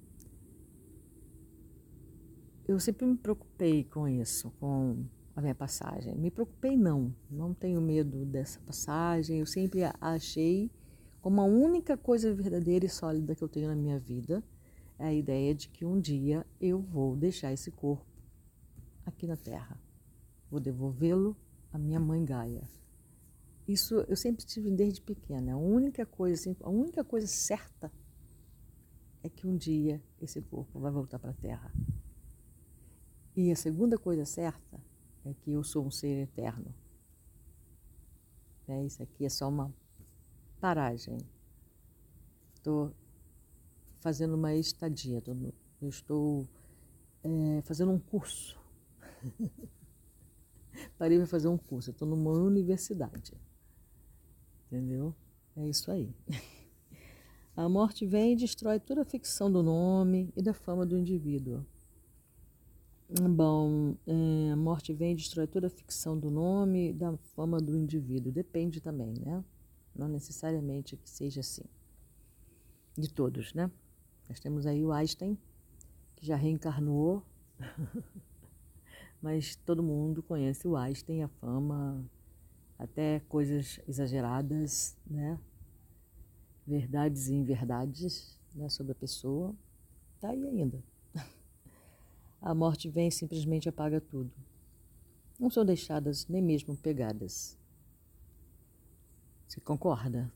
Eu 2.68 2.80
sempre 2.80 3.06
me 3.06 3.16
preocupei 3.16 3.84
com 3.84 4.08
isso, 4.08 4.50
com 4.60 5.06
a 5.36 5.42
minha 5.42 5.54
passagem. 5.54 6.16
Me 6.16 6.32
preocupei 6.32 6.76
não, 6.76 7.14
não 7.30 7.54
tenho 7.54 7.80
medo 7.80 8.26
dessa 8.26 8.60
passagem. 8.62 9.40
Eu 9.40 9.46
sempre 9.46 9.82
achei 10.02 10.72
como 11.22 11.42
a 11.42 11.46
única 11.46 11.96
coisa 11.96 12.34
verdadeira 12.34 12.86
e 12.86 12.90
sólida 12.90 13.36
que 13.36 13.44
eu 13.44 13.48
tenho 13.48 13.68
na 13.68 13.76
minha 13.76 14.00
vida 14.00 14.44
é 14.98 15.06
a 15.06 15.14
ideia 15.14 15.54
de 15.54 15.68
que 15.68 15.86
um 15.86 16.00
dia 16.00 16.46
eu 16.60 16.80
vou 16.80 17.16
deixar 17.16 17.54
esse 17.54 17.70
corpo 17.70 18.06
aqui 19.06 19.28
na 19.28 19.36
Terra. 19.36 19.80
Vou 20.50 20.60
devolvê-lo 20.60 21.38
à 21.72 21.78
minha 21.78 22.00
mãe 22.00 22.26
Gaia. 22.26 22.68
Isso 23.68 23.96
eu 24.08 24.16
sempre 24.16 24.44
tive 24.44 24.72
desde 24.72 25.02
pequena. 25.02 25.54
A 25.54 25.58
única 25.58 26.06
coisa, 26.06 26.40
assim, 26.40 26.56
a 26.62 26.70
única 26.70 27.04
coisa 27.04 27.28
certa 27.28 27.92
é 29.22 29.30
que 29.30 29.46
um 29.46 29.56
dia 29.56 30.02
esse 30.20 30.42
corpo 30.42 30.80
vai 30.80 30.92
voltar 30.92 31.20
para 31.20 31.32
a 31.32 31.34
Terra. 31.34 31.72
E 33.36 33.52
a 33.52 33.56
segunda 33.56 33.98
coisa 33.98 34.24
certa 34.24 34.80
é 35.26 35.34
que 35.34 35.52
eu 35.52 35.64
sou 35.64 35.86
um 35.86 35.92
ser 35.92 36.22
eterno. 36.22 36.74
É, 38.68 38.84
isso 38.84 39.04
aqui 39.04 39.26
é 39.26 39.30
só 39.30 39.50
uma 39.50 39.74
paragem. 40.62 41.18
Estou 42.56 42.94
fazendo 44.00 44.36
uma 44.36 44.56
estadia, 44.56 45.22
eu 45.82 45.90
estou 45.90 46.48
é, 47.24 47.62
fazendo 47.64 47.92
um 47.92 48.00
curso. 48.00 48.58
Parei 50.98 51.18
para 51.18 51.28
fazer 51.28 51.50
um 51.50 51.58
curso, 51.58 51.92
estou 51.92 52.08
numa 52.08 52.32
universidade. 52.32 53.34
Entendeu? 54.68 55.14
É 55.58 55.68
isso 55.68 55.92
aí. 55.92 56.16
A 57.56 57.68
morte 57.68 58.06
vem 58.06 58.34
e 58.34 58.36
destrói 58.36 58.82
toda 58.82 59.02
a 59.02 59.06
ficção 59.06 59.50
do 59.50 59.64
nome 59.64 60.30
e 60.36 60.42
da 60.42 60.54
fama 60.54 60.86
do 60.86 60.98
indivíduo. 60.98 61.66
Bom, 63.08 63.96
é, 64.08 64.52
a 64.52 64.56
morte 64.56 64.92
vem 64.92 65.12
e 65.12 65.16
destrói 65.16 65.46
toda 65.46 65.68
a 65.68 65.70
ficção 65.70 66.18
do 66.18 66.32
nome 66.32 66.92
da 66.92 67.16
fama 67.36 67.60
do 67.60 67.78
indivíduo. 67.78 68.32
Depende 68.32 68.82
também, 68.82 69.14
né? 69.24 69.44
Não 69.96 70.08
necessariamente 70.08 70.98
que 70.98 71.08
seja 71.08 71.42
assim. 71.42 71.62
De 72.98 73.08
todos, 73.14 73.54
né? 73.54 73.70
Nós 74.28 74.40
temos 74.40 74.66
aí 74.66 74.84
o 74.84 74.92
Einstein, 74.92 75.38
que 76.16 76.26
já 76.26 76.36
reencarnou, 76.36 77.24
mas 79.22 79.56
todo 79.56 79.84
mundo 79.84 80.24
conhece 80.24 80.68
o 80.68 80.76
Einstein, 80.76 81.22
a 81.22 81.28
fama, 81.28 82.04
até 82.80 83.20
coisas 83.30 83.80
exageradas, 83.88 84.98
né? 85.06 85.40
Verdades 86.66 87.28
e 87.28 87.36
inverdades 87.36 88.36
né? 88.56 88.68
sobre 88.68 88.94
a 88.94 88.96
pessoa. 88.96 89.54
Tá 90.20 90.30
aí 90.30 90.44
ainda. 90.44 90.95
A 92.46 92.56
morte 92.56 92.88
vem 92.88 93.10
e 93.10 93.12
simplesmente 93.12 93.68
apaga 93.68 94.00
tudo. 94.00 94.32
Não 95.38 95.50
são 95.50 95.66
deixadas 95.66 96.26
nem 96.30 96.42
mesmo 96.42 96.78
pegadas. 96.78 97.58
Você 99.46 99.60
concorda? 99.60 100.32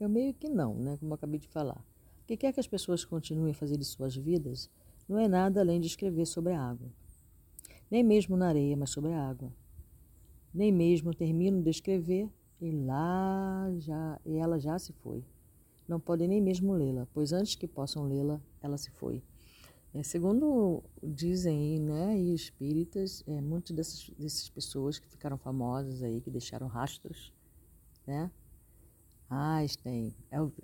Eu 0.00 0.08
meio 0.08 0.34
que 0.34 0.48
não, 0.48 0.74
né? 0.74 0.96
Como 0.98 1.12
eu 1.12 1.14
acabei 1.14 1.38
de 1.38 1.46
falar 1.46 1.84
que 2.30 2.36
quer 2.36 2.52
que 2.52 2.60
as 2.60 2.68
pessoas 2.68 3.04
continuem 3.04 3.50
a 3.50 3.54
fazer 3.54 3.76
de 3.76 3.84
suas 3.84 4.14
vidas 4.14 4.70
não 5.08 5.18
é 5.18 5.26
nada 5.26 5.60
além 5.60 5.80
de 5.80 5.88
escrever 5.88 6.24
sobre 6.26 6.52
a 6.52 6.62
água. 6.62 6.88
Nem 7.90 8.04
mesmo 8.04 8.36
na 8.36 8.46
areia, 8.46 8.76
mas 8.76 8.90
sobre 8.90 9.12
a 9.12 9.28
água. 9.28 9.52
Nem 10.54 10.70
mesmo 10.70 11.12
termino 11.12 11.60
de 11.60 11.70
escrever 11.70 12.30
e 12.60 12.70
lá 12.70 13.68
já 13.78 14.20
e 14.24 14.36
ela 14.36 14.60
já 14.60 14.78
se 14.78 14.92
foi. 14.92 15.24
Não 15.88 15.98
podem 15.98 16.28
nem 16.28 16.40
mesmo 16.40 16.72
lê-la, 16.72 17.08
pois 17.12 17.32
antes 17.32 17.56
que 17.56 17.66
possam 17.66 18.06
lê-la, 18.06 18.40
ela 18.62 18.78
se 18.78 18.92
foi. 18.92 19.20
É, 19.92 20.02
segundo 20.02 20.84
dizem 21.02 21.80
né, 21.80 22.16
e 22.16 22.34
espíritas, 22.34 23.24
é, 23.26 23.40
muitas 23.40 23.74
dessas, 23.74 24.10
dessas 24.16 24.48
pessoas 24.48 24.98
que 24.98 25.08
ficaram 25.08 25.36
famosas 25.36 26.02
aí, 26.02 26.20
que 26.20 26.30
deixaram 26.30 26.68
rastros, 26.68 27.32
né, 28.06 28.30
Einstein, 29.30 30.12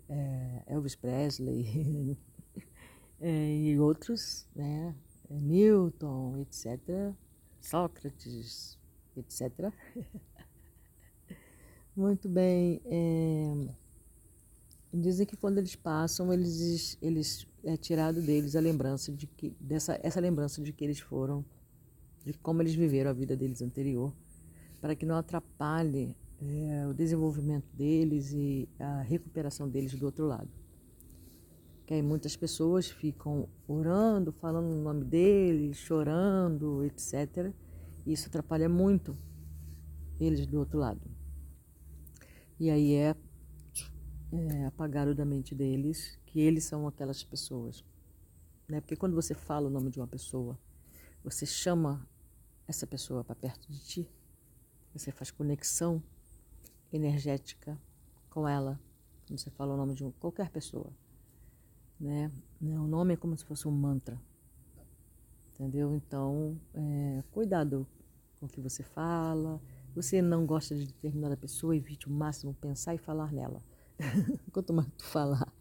é, 0.08 0.62
Elvis 0.66 0.96
Presley 0.96 2.18
é, 3.20 3.56
e 3.56 3.78
outros, 3.78 4.44
né? 4.54 4.94
Newton, 5.30 6.38
etc., 6.38 7.14
Sócrates, 7.60 8.78
etc. 9.16 9.72
Muito 11.96 12.28
bem. 12.28 12.80
É, 12.84 13.68
dizem 15.00 15.26
que 15.26 15.36
quando 15.36 15.58
eles 15.58 15.74
passam, 15.74 16.32
eles, 16.32 16.96
eles 17.00 17.46
é 17.64 17.76
tirado 17.76 18.20
deles 18.22 18.54
a 18.56 18.60
lembrança 18.60 19.12
de 19.12 19.26
que 19.26 19.56
dessa 19.60 19.98
essa 20.02 20.20
lembrança 20.20 20.62
de 20.62 20.72
que 20.72 20.84
eles 20.84 21.00
foram, 21.00 21.44
de 22.24 22.32
como 22.34 22.62
eles 22.62 22.74
viveram 22.74 23.10
a 23.10 23.14
vida 23.14 23.36
deles 23.36 23.62
anterior, 23.62 24.12
para 24.80 24.94
que 24.94 25.04
não 25.04 25.16
atrapalhe 25.16 26.14
é, 26.40 26.86
o 26.86 26.94
desenvolvimento 26.94 27.66
deles 27.74 28.32
e 28.32 28.68
a 28.78 29.02
recuperação 29.02 29.68
deles 29.68 29.94
do 29.94 30.06
outro 30.06 30.26
lado. 30.26 30.48
Que 31.86 31.94
aí 31.94 32.02
muitas 32.02 32.36
pessoas 32.36 32.90
ficam 32.90 33.48
orando, 33.66 34.32
falando 34.32 34.72
o 34.72 34.82
nome 34.82 35.04
deles, 35.04 35.76
chorando, 35.76 36.84
etc. 36.84 37.52
E 38.04 38.12
isso 38.12 38.28
atrapalha 38.28 38.68
muito 38.68 39.16
eles 40.18 40.46
do 40.46 40.58
outro 40.58 40.78
lado. 40.78 41.00
E 42.58 42.70
aí 42.70 42.94
é, 42.94 43.14
é 44.32 44.66
apagado 44.66 45.14
da 45.14 45.24
mente 45.24 45.54
deles 45.54 46.18
que 46.26 46.40
eles 46.40 46.64
são 46.64 46.86
aquelas 46.86 47.22
pessoas. 47.22 47.84
Né? 48.68 48.80
Porque 48.80 48.96
quando 48.96 49.14
você 49.14 49.34
fala 49.34 49.68
o 49.68 49.70
nome 49.70 49.90
de 49.90 50.00
uma 50.00 50.06
pessoa, 50.06 50.58
você 51.22 51.46
chama 51.46 52.06
essa 52.66 52.86
pessoa 52.86 53.22
para 53.22 53.34
perto 53.34 53.70
de 53.70 53.78
ti, 53.78 54.10
você 54.92 55.12
faz 55.12 55.30
conexão 55.30 56.02
energética 56.92 57.78
com 58.30 58.48
ela, 58.48 58.80
quando 59.26 59.38
você 59.38 59.50
fala 59.50 59.74
o 59.74 59.76
nome 59.76 59.94
de 59.94 60.04
qualquer 60.18 60.50
pessoa. 60.50 60.92
Né? 61.98 62.30
O 62.60 62.86
nome 62.86 63.14
é 63.14 63.16
como 63.16 63.36
se 63.36 63.44
fosse 63.44 63.66
um 63.68 63.70
mantra. 63.70 64.20
Entendeu? 65.54 65.94
Então, 65.94 66.60
é, 66.74 67.22
cuidado 67.30 67.86
com 68.38 68.46
o 68.46 68.48
que 68.48 68.60
você 68.60 68.82
fala. 68.82 69.60
Você 69.94 70.20
não 70.20 70.44
gosta 70.44 70.76
de 70.76 70.86
determinada 70.86 71.36
pessoa, 71.36 71.74
evite 71.74 72.06
o 72.08 72.10
máximo 72.10 72.52
pensar 72.54 72.94
e 72.94 72.98
falar 72.98 73.32
nela. 73.32 73.62
Quanto 74.52 74.72
mais 74.72 74.88
tu 74.96 75.04
falar, 75.04 75.52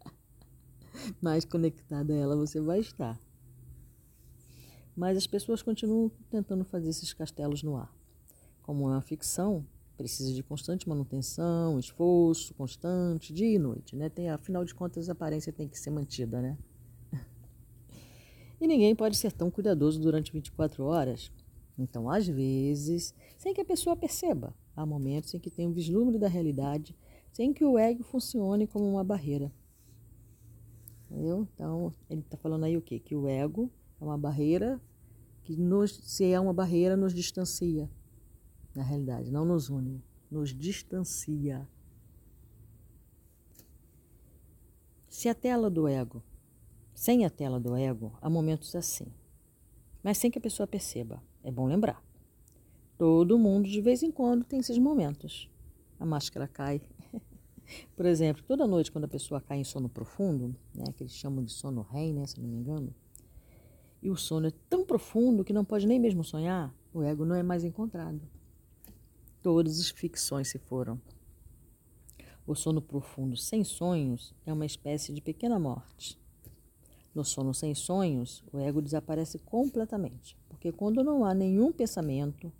mais 1.20 1.44
conectada 1.44 2.14
ela 2.14 2.36
você 2.36 2.60
vai 2.60 2.80
estar. 2.80 3.18
Mas 4.94 5.16
as 5.18 5.26
pessoas 5.26 5.62
continuam 5.62 6.10
tentando 6.30 6.64
fazer 6.64 6.88
esses 6.88 7.12
castelos 7.12 7.62
no 7.62 7.76
ar. 7.76 7.94
Como 8.62 8.88
é 8.88 8.92
uma 8.92 9.02
ficção, 9.02 9.66
precisa 9.96 10.32
de 10.32 10.42
constante 10.42 10.88
manutenção, 10.88 11.78
esforço 11.78 12.54
constante, 12.54 13.32
dia 13.32 13.54
e 13.54 13.58
noite, 13.58 13.94
né? 13.94 14.08
Tem, 14.08 14.30
afinal 14.30 14.64
de 14.64 14.74
contas, 14.74 15.08
a 15.08 15.12
aparência 15.12 15.52
tem 15.52 15.68
que 15.68 15.78
ser 15.78 15.90
mantida, 15.90 16.40
né? 16.40 16.58
E 18.58 18.66
ninguém 18.66 18.96
pode 18.96 19.18
ser 19.18 19.32
tão 19.32 19.50
cuidadoso 19.50 20.00
durante 20.00 20.32
24 20.32 20.82
horas. 20.82 21.30
Então, 21.78 22.08
às 22.08 22.26
vezes, 22.26 23.14
sem 23.36 23.52
que 23.52 23.60
a 23.60 23.64
pessoa 23.66 23.94
perceba, 23.94 24.54
há 24.74 24.86
momentos 24.86 25.34
em 25.34 25.38
que 25.38 25.50
tem 25.50 25.66
um 25.66 25.72
vislumbre 25.72 26.18
da 26.18 26.26
realidade, 26.26 26.96
sem 27.36 27.52
que 27.52 27.66
o 27.66 27.78
ego 27.78 28.02
funcione 28.02 28.66
como 28.66 28.90
uma 28.90 29.04
barreira. 29.04 29.52
Entendeu? 31.04 31.46
Então, 31.52 31.92
ele 32.08 32.22
está 32.22 32.34
falando 32.38 32.64
aí 32.64 32.78
o 32.78 32.80
quê? 32.80 32.98
Que 32.98 33.14
o 33.14 33.28
ego 33.28 33.70
é 34.00 34.04
uma 34.04 34.16
barreira 34.16 34.80
que, 35.42 35.54
nos, 35.54 36.00
se 36.02 36.24
é 36.24 36.40
uma 36.40 36.54
barreira, 36.54 36.96
nos 36.96 37.12
distancia 37.12 37.90
na 38.74 38.82
realidade, 38.82 39.30
não 39.30 39.44
nos 39.44 39.68
une, 39.68 40.02
nos 40.30 40.54
distancia. 40.54 41.68
Se 45.06 45.28
a 45.28 45.34
tela 45.34 45.68
do 45.68 45.86
ego, 45.86 46.22
sem 46.94 47.26
a 47.26 47.28
tela 47.28 47.60
do 47.60 47.76
ego, 47.76 48.16
há 48.22 48.30
momentos 48.30 48.74
assim, 48.74 49.12
mas 50.02 50.16
sem 50.16 50.30
que 50.30 50.38
a 50.38 50.42
pessoa 50.42 50.66
perceba. 50.66 51.22
É 51.44 51.50
bom 51.50 51.66
lembrar. 51.66 52.02
Todo 52.96 53.38
mundo, 53.38 53.68
de 53.68 53.82
vez 53.82 54.02
em 54.02 54.10
quando, 54.10 54.42
tem 54.42 54.58
esses 54.58 54.78
momentos. 54.78 55.50
A 56.00 56.06
máscara 56.06 56.48
cai. 56.48 56.80
Por 57.96 58.06
exemplo, 58.06 58.42
toda 58.46 58.66
noite, 58.66 58.92
quando 58.92 59.04
a 59.04 59.08
pessoa 59.08 59.40
cai 59.40 59.58
em 59.58 59.64
sono 59.64 59.88
profundo, 59.88 60.54
né, 60.74 60.84
que 60.96 61.02
eles 61.02 61.14
chamam 61.14 61.44
de 61.44 61.52
sono 61.52 61.82
REM, 61.82 62.14
né, 62.14 62.26
se 62.26 62.40
não 62.40 62.48
me 62.48 62.56
engano, 62.56 62.94
e 64.02 64.10
o 64.10 64.16
sono 64.16 64.46
é 64.46 64.52
tão 64.68 64.84
profundo 64.84 65.44
que 65.44 65.52
não 65.52 65.64
pode 65.64 65.86
nem 65.86 65.98
mesmo 65.98 66.22
sonhar, 66.22 66.72
o 66.92 67.02
ego 67.02 67.24
não 67.24 67.34
é 67.34 67.42
mais 67.42 67.64
encontrado. 67.64 68.20
Todas 69.42 69.80
as 69.80 69.90
ficções 69.90 70.48
se 70.48 70.58
foram. 70.58 71.00
O 72.46 72.54
sono 72.54 72.80
profundo 72.80 73.36
sem 73.36 73.64
sonhos 73.64 74.32
é 74.44 74.52
uma 74.52 74.66
espécie 74.66 75.12
de 75.12 75.20
pequena 75.20 75.58
morte. 75.58 76.18
No 77.12 77.24
sono 77.24 77.52
sem 77.52 77.74
sonhos, 77.74 78.44
o 78.52 78.58
ego 78.58 78.82
desaparece 78.82 79.38
completamente, 79.38 80.36
porque 80.48 80.70
quando 80.70 81.02
não 81.02 81.24
há 81.24 81.34
nenhum 81.34 81.72
pensamento, 81.72 82.52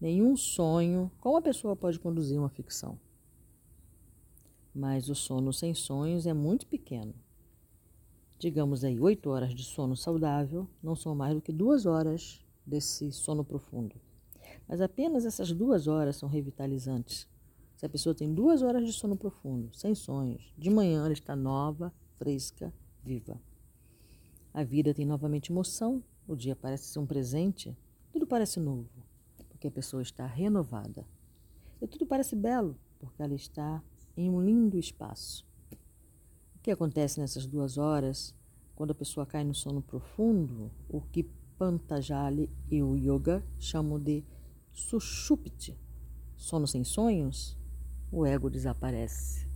nenhum 0.00 0.36
sonho, 0.36 1.10
como 1.20 1.36
a 1.36 1.42
pessoa 1.42 1.76
pode 1.76 2.00
conduzir 2.00 2.38
uma 2.38 2.48
ficção? 2.48 2.98
Mas 4.74 5.08
o 5.08 5.14
sono 5.14 5.52
sem 5.52 5.74
sonhos 5.74 6.26
é 6.26 6.32
muito 6.32 6.66
pequeno. 6.66 7.14
Digamos 8.38 8.84
aí, 8.84 8.98
oito 8.98 9.28
horas 9.30 9.54
de 9.54 9.64
sono 9.64 9.96
saudável 9.96 10.68
não 10.82 10.94
são 10.94 11.14
mais 11.14 11.34
do 11.34 11.42
que 11.42 11.52
duas 11.52 11.84
horas 11.84 12.44
desse 12.64 13.12
sono 13.12 13.44
profundo. 13.44 13.96
Mas 14.66 14.80
apenas 14.80 15.26
essas 15.26 15.52
duas 15.52 15.86
horas 15.86 16.16
são 16.16 16.28
revitalizantes. 16.28 17.28
Se 17.76 17.84
a 17.84 17.88
pessoa 17.88 18.14
tem 18.14 18.32
duas 18.32 18.62
horas 18.62 18.86
de 18.86 18.92
sono 18.92 19.16
profundo, 19.16 19.74
sem 19.74 19.94
sonhos, 19.94 20.54
de 20.56 20.70
manhã 20.70 21.04
ela 21.04 21.12
está 21.12 21.34
nova, 21.34 21.92
fresca, 22.16 22.72
viva. 23.02 23.40
A 24.52 24.62
vida 24.62 24.92
tem 24.94 25.06
novamente 25.06 25.50
emoção, 25.50 26.02
o 26.26 26.36
dia 26.36 26.54
parece 26.54 26.84
ser 26.84 26.98
um 26.98 27.06
presente, 27.06 27.76
tudo 28.12 28.26
parece 28.26 28.60
novo, 28.60 28.88
porque 29.48 29.68
a 29.68 29.70
pessoa 29.70 30.02
está 30.02 30.26
renovada. 30.26 31.06
E 31.80 31.86
tudo 31.86 32.06
parece 32.06 32.36
belo, 32.36 32.76
porque 32.98 33.22
ela 33.22 33.34
está 33.34 33.82
em 34.16 34.28
um 34.28 34.40
lindo 34.40 34.78
espaço. 34.78 35.46
O 36.56 36.58
que 36.62 36.70
acontece 36.70 37.20
nessas 37.20 37.46
duas 37.46 37.78
horas, 37.78 38.34
quando 38.74 38.90
a 38.90 38.94
pessoa 38.94 39.26
cai 39.26 39.44
no 39.44 39.54
sono 39.54 39.80
profundo, 39.80 40.70
o 40.88 41.00
que 41.00 41.24
Pantajali 41.58 42.48
e 42.70 42.82
o 42.82 42.96
Yoga 42.96 43.44
chamam 43.58 43.98
de 43.98 44.24
Sushupti, 44.72 45.78
sono 46.36 46.66
sem 46.66 46.84
sonhos, 46.84 47.56
o 48.10 48.24
ego 48.24 48.48
desaparece. 48.48 49.46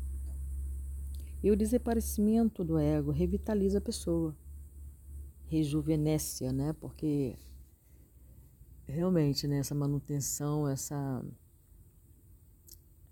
E 1.42 1.50
o 1.50 1.56
desaparecimento 1.56 2.64
do 2.64 2.78
ego 2.78 3.10
revitaliza 3.10 3.78
a 3.78 3.80
pessoa 3.80 4.36
rejuvenesce, 5.46 6.50
né? 6.52 6.74
Porque 6.74 7.36
realmente 8.86 9.46
né, 9.46 9.58
essa 9.58 9.74
manutenção, 9.74 10.68
essa, 10.68 11.24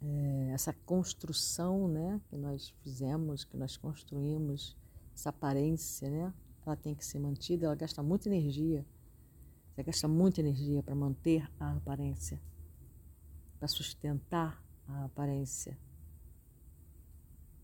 é, 0.04 0.50
essa 0.52 0.72
construção 0.72 1.86
né, 1.88 2.20
que 2.28 2.36
nós 2.36 2.70
fizemos, 2.82 3.44
que 3.44 3.56
nós 3.56 3.76
construímos, 3.76 4.76
essa 5.14 5.28
aparência, 5.30 6.10
né? 6.10 6.34
Ela 6.64 6.76
tem 6.76 6.94
que 6.94 7.04
ser 7.04 7.18
mantida, 7.18 7.66
ela 7.66 7.74
gasta 7.74 8.02
muita 8.02 8.28
energia. 8.28 8.86
Você 9.74 9.82
gasta 9.82 10.08
muita 10.08 10.40
energia 10.40 10.82
para 10.82 10.94
manter 10.94 11.48
a 11.58 11.72
aparência, 11.72 12.40
para 13.58 13.68
sustentar 13.68 14.62
a 14.86 15.04
aparência. 15.04 15.78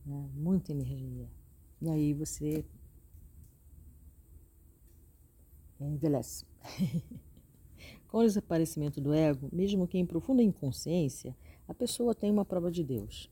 Né? 0.04 0.28
Muita 0.35 0.73
energia. 0.73 1.28
E 1.80 1.88
aí 1.88 2.14
você 2.14 2.64
envelhece. 5.80 6.45
Com 8.09 8.18
o 8.18 8.25
desaparecimento 8.25 9.00
do 9.00 9.12
ego, 9.12 9.49
mesmo 9.52 9.87
que 9.87 9.99
em 9.99 10.07
profunda 10.07 10.42
inconsciência, 10.42 11.37
a 11.69 11.75
pessoa 11.75 12.15
tem 12.15 12.31
uma 12.31 12.47
prova 12.47 12.71
de 12.71 12.83
Deus. 12.83 13.31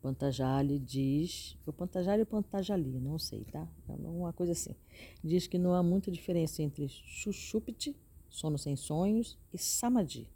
Pantajali 0.00 0.78
diz, 0.78 1.56
o 1.66 1.72
Pantajali 1.72 2.22
ou 2.22 2.26
Pantajali, 2.26 2.98
não 2.98 3.18
sei, 3.18 3.44
tá? 3.44 3.68
É 3.88 3.92
uma 3.92 4.32
coisa 4.32 4.52
assim. 4.52 4.74
Diz 5.22 5.46
que 5.46 5.58
não 5.58 5.74
há 5.74 5.82
muita 5.82 6.10
diferença 6.10 6.62
entre 6.62 6.88
Shushupti, 6.88 7.94
sono 8.28 8.58
sem 8.58 8.74
sonhos, 8.74 9.38
e 9.52 9.58
Samadhi, 9.58 10.26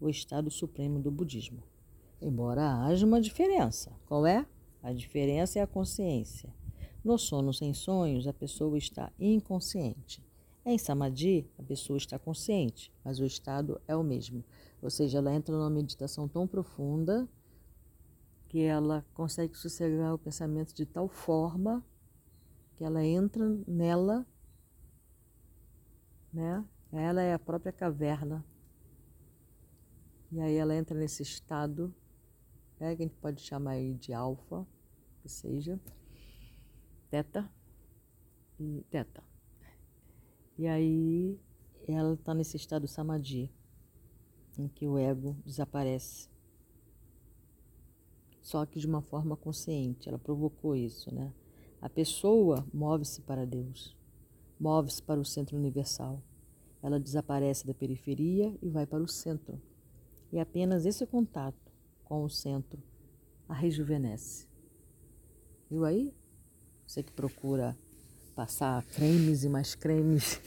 o 0.00 0.08
estado 0.08 0.50
supremo 0.50 1.00
do 1.00 1.10
budismo. 1.10 1.62
Embora 2.22 2.84
haja 2.84 3.04
uma 3.04 3.20
diferença. 3.20 3.92
Qual 4.06 4.24
é? 4.24 4.46
A 4.82 4.92
diferença 4.92 5.58
é 5.58 5.62
a 5.62 5.66
consciência. 5.66 6.48
No 7.04 7.18
sono 7.18 7.52
sem 7.52 7.74
sonhos, 7.74 8.26
a 8.26 8.32
pessoa 8.32 8.78
está 8.78 9.12
inconsciente. 9.18 10.24
Em 10.64 10.78
samadhi, 10.78 11.48
a 11.56 11.62
pessoa 11.62 11.96
está 11.96 12.18
consciente, 12.18 12.92
mas 13.04 13.20
o 13.20 13.24
estado 13.24 13.80
é 13.86 13.94
o 13.94 14.02
mesmo. 14.02 14.42
Ou 14.86 14.90
seja, 14.90 15.18
ela 15.18 15.34
entra 15.34 15.52
numa 15.52 15.68
meditação 15.68 16.28
tão 16.28 16.46
profunda 16.46 17.28
que 18.46 18.60
ela 18.60 19.04
consegue 19.14 19.58
sossegar 19.58 20.14
o 20.14 20.18
pensamento 20.18 20.72
de 20.72 20.86
tal 20.86 21.08
forma 21.08 21.84
que 22.76 22.84
ela 22.84 23.04
entra 23.04 23.44
nela, 23.66 24.24
né? 26.32 26.64
Ela 26.92 27.20
é 27.20 27.34
a 27.34 27.38
própria 27.38 27.72
caverna. 27.72 28.44
E 30.30 30.40
aí 30.40 30.54
ela 30.54 30.76
entra 30.76 30.96
nesse 30.96 31.20
estado, 31.20 31.92
né, 32.78 32.94
que 32.94 33.02
a 33.02 33.06
gente 33.06 33.16
pode 33.16 33.42
chamar 33.42 33.72
aí 33.72 33.92
de 33.92 34.12
alfa, 34.12 34.64
que 35.20 35.28
seja, 35.28 35.80
teta 37.10 37.50
e 38.60 38.86
teta. 38.88 39.24
E 40.56 40.64
aí 40.68 41.40
ela 41.88 42.14
está 42.14 42.32
nesse 42.32 42.56
estado 42.56 42.86
samadhi, 42.86 43.50
em 44.58 44.68
que 44.68 44.86
o 44.86 44.98
ego 44.98 45.36
desaparece. 45.44 46.28
Só 48.42 48.64
que 48.64 48.78
de 48.78 48.86
uma 48.86 49.02
forma 49.02 49.36
consciente, 49.36 50.08
ela 50.08 50.18
provocou 50.18 50.76
isso, 50.76 51.12
né? 51.14 51.32
A 51.80 51.88
pessoa 51.88 52.66
move-se 52.72 53.20
para 53.20 53.44
Deus, 53.44 53.96
move-se 54.58 55.02
para 55.02 55.20
o 55.20 55.24
centro 55.24 55.56
universal. 55.56 56.22
Ela 56.82 57.00
desaparece 57.00 57.66
da 57.66 57.74
periferia 57.74 58.56
e 58.62 58.68
vai 58.68 58.86
para 58.86 59.02
o 59.02 59.08
centro. 59.08 59.60
E 60.32 60.38
apenas 60.38 60.86
esse 60.86 61.04
contato 61.06 61.72
com 62.04 62.22
o 62.22 62.28
centro 62.28 62.82
a 63.48 63.54
rejuvenesce. 63.54 64.46
Viu 65.70 65.84
aí? 65.84 66.14
Você 66.86 67.02
que 67.02 67.12
procura 67.12 67.76
passar 68.34 68.84
cremes 68.84 69.44
e 69.44 69.48
mais 69.48 69.74
cremes 69.74 70.40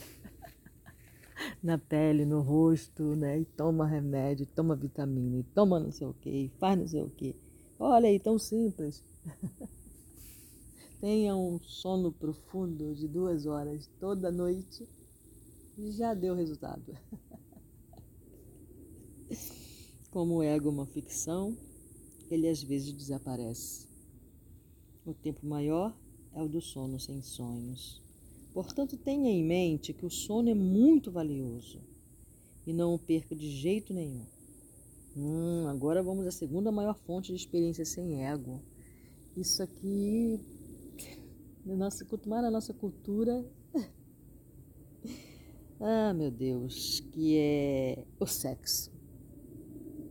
na 1.62 1.78
pele, 1.78 2.24
no 2.24 2.40
rosto, 2.40 3.16
né? 3.16 3.40
E 3.40 3.44
toma 3.44 3.86
remédio, 3.86 4.46
toma 4.46 4.76
vitamina, 4.76 5.38
e 5.38 5.42
toma 5.42 5.80
não 5.80 5.90
sei 5.90 6.06
o 6.06 6.14
que, 6.14 6.30
e 6.30 6.48
faz 6.58 6.78
não 6.78 6.88
sei 6.88 7.02
o 7.02 7.10
que. 7.10 7.34
Olha 7.78 8.08
aí, 8.08 8.18
tão 8.18 8.38
simples. 8.38 9.02
Tenha 11.00 11.34
um 11.34 11.58
sono 11.60 12.12
profundo 12.12 12.94
de 12.94 13.08
duas 13.08 13.46
horas 13.46 13.88
toda 13.98 14.30
noite 14.30 14.86
já 15.88 16.12
deu 16.12 16.34
resultado. 16.34 16.94
Como 20.10 20.36
o 20.36 20.42
ego 20.42 20.68
é 20.68 20.72
uma 20.72 20.86
ficção, 20.86 21.56
ele 22.30 22.48
às 22.48 22.62
vezes 22.62 22.92
desaparece. 22.92 23.88
O 25.06 25.14
tempo 25.14 25.46
maior 25.46 25.96
é 26.34 26.42
o 26.42 26.48
do 26.48 26.60
sono 26.60 27.00
sem 27.00 27.22
sonhos. 27.22 28.02
Portanto, 28.52 28.96
tenha 28.96 29.30
em 29.30 29.44
mente 29.44 29.92
que 29.92 30.04
o 30.04 30.10
sono 30.10 30.48
é 30.48 30.54
muito 30.54 31.10
valioso 31.10 31.80
e 32.66 32.72
não 32.72 32.94
o 32.94 32.98
perca 32.98 33.34
de 33.34 33.50
jeito 33.50 33.94
nenhum. 33.94 34.26
Hum, 35.16 35.66
agora 35.68 36.02
vamos 36.02 36.26
à 36.26 36.30
segunda 36.30 36.70
maior 36.70 36.94
fonte 36.94 37.32
de 37.32 37.38
experiência 37.38 37.84
sem 37.84 38.24
ego. 38.24 38.60
Isso 39.36 39.62
aqui, 39.62 40.40
nossa, 41.64 42.06
mais 42.26 42.42
na 42.42 42.50
nossa 42.50 42.74
cultura, 42.74 43.44
ah, 45.80 46.12
meu 46.12 46.30
Deus, 46.30 47.00
que 47.12 47.36
é 47.36 48.04
o 48.18 48.26
sexo, 48.26 48.92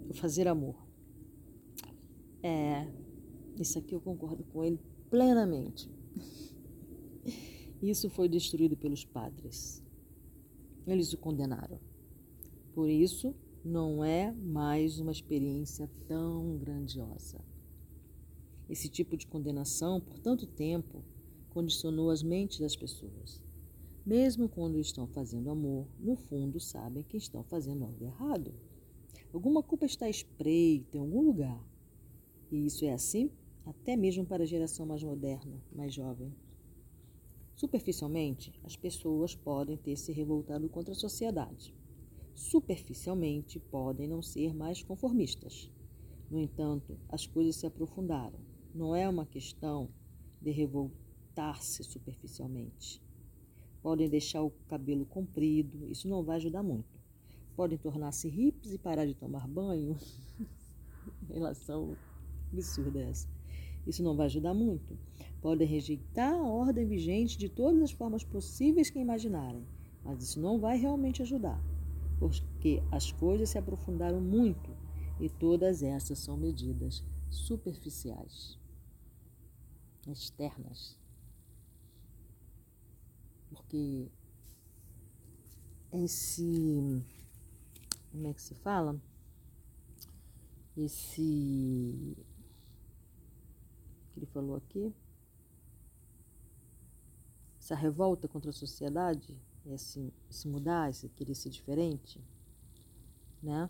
o 0.09 0.13
fazer 0.13 0.47
amor. 0.47 0.75
É, 2.41 2.87
isso 3.57 3.77
aqui 3.77 3.93
eu 3.93 4.01
concordo 4.01 4.43
com 4.45 4.63
ele 4.63 4.79
plenamente. 5.09 5.89
Isso 7.81 8.09
foi 8.09 8.27
destruído 8.27 8.75
pelos 8.75 9.05
padres. 9.05 9.83
Eles 10.85 11.13
o 11.13 11.17
condenaram. 11.17 11.79
Por 12.73 12.89
isso, 12.89 13.33
não 13.63 14.03
é 14.03 14.31
mais 14.31 14.99
uma 14.99 15.11
experiência 15.11 15.89
tão 16.07 16.57
grandiosa. 16.57 17.39
Esse 18.69 18.89
tipo 18.89 19.17
de 19.17 19.27
condenação, 19.27 19.99
por 19.99 20.19
tanto 20.19 20.45
tempo, 20.45 21.03
condicionou 21.49 22.09
as 22.09 22.21
mentes 22.21 22.59
das 22.59 22.75
pessoas. 22.75 23.41
Mesmo 24.05 24.49
quando 24.49 24.79
estão 24.79 25.07
fazendo 25.07 25.49
amor, 25.49 25.87
no 25.99 26.15
fundo 26.15 26.59
sabem 26.59 27.03
que 27.03 27.17
estão 27.17 27.43
fazendo 27.43 27.83
algo 27.83 28.03
errado. 28.03 28.53
Alguma 29.33 29.61
culpa 29.61 29.85
está 29.85 30.09
espreita 30.09 30.97
em 30.97 30.99
algum 30.99 31.21
lugar. 31.21 31.63
E 32.51 32.65
isso 32.65 32.83
é 32.85 32.93
assim 32.93 33.29
até 33.65 33.95
mesmo 33.95 34.25
para 34.25 34.43
a 34.43 34.47
geração 34.47 34.85
mais 34.85 35.03
moderna, 35.03 35.61
mais 35.71 35.93
jovem. 35.93 36.33
Superficialmente, 37.59 38.53
as 38.63 38.77
pessoas 38.77 39.35
podem 39.35 39.75
ter 39.75 39.97
se 39.97 40.13
revoltado 40.13 40.69
contra 40.69 40.93
a 40.93 40.95
sociedade. 40.95 41.75
Superficialmente, 42.33 43.59
podem 43.59 44.07
não 44.07 44.21
ser 44.21 44.55
mais 44.55 44.81
conformistas. 44.81 45.69
No 46.31 46.39
entanto, 46.39 46.97
as 47.09 47.27
coisas 47.27 47.57
se 47.57 47.67
aprofundaram. 47.67 48.39
Não 48.73 48.95
é 48.95 49.09
uma 49.09 49.25
questão 49.25 49.89
de 50.41 50.51
revoltar-se 50.51 51.83
superficialmente. 51.83 53.03
Podem 53.81 54.07
deixar 54.07 54.41
o 54.41 54.51
cabelo 54.69 55.05
comprido, 55.05 55.85
isso 55.91 56.07
não 56.07 56.23
vai 56.23 56.37
ajudar 56.37 56.63
muito. 56.63 56.97
Podem 57.57 57.77
tornar-se 57.77 58.29
hippies 58.29 58.71
e 58.71 58.77
parar 58.77 59.05
de 59.05 59.15
tomar 59.15 59.45
banho. 59.49 59.97
relação 61.27 61.97
absurda 62.53 63.01
essa. 63.01 63.38
Isso 63.85 64.03
não 64.03 64.15
vai 64.15 64.27
ajudar 64.27 64.53
muito. 64.53 64.97
Podem 65.41 65.67
rejeitar 65.67 66.33
a 66.33 66.43
ordem 66.43 66.85
vigente 66.85 67.37
de 67.37 67.49
todas 67.49 67.81
as 67.81 67.91
formas 67.91 68.23
possíveis 68.23 68.89
que 68.89 68.99
imaginarem, 68.99 69.65
mas 70.03 70.21
isso 70.21 70.39
não 70.39 70.59
vai 70.59 70.77
realmente 70.77 71.21
ajudar, 71.21 71.61
porque 72.19 72.83
as 72.91 73.11
coisas 73.11 73.49
se 73.49 73.57
aprofundaram 73.57 74.19
muito 74.19 74.69
e 75.19 75.29
todas 75.29 75.81
essas 75.81 76.19
são 76.19 76.37
medidas 76.37 77.03
superficiais, 77.29 78.57
externas. 80.07 80.97
Porque 83.49 84.09
esse. 85.91 87.03
Como 88.11 88.27
é 88.27 88.33
que 88.33 88.41
se 88.41 88.53
fala? 88.55 88.99
Esse. 90.77 92.15
Que 94.19 94.25
ele 94.25 94.25
falou 94.25 94.55
aqui? 94.57 94.93
Essa 97.59 97.75
revolta 97.75 98.27
contra 98.27 98.49
a 98.49 98.53
sociedade, 98.53 99.37
esse, 99.65 100.13
esse 100.29 100.47
mudar, 100.47 100.89
esse 100.89 101.07
querer 101.09 101.35
ser 101.35 101.49
diferente, 101.49 102.21
né? 103.41 103.69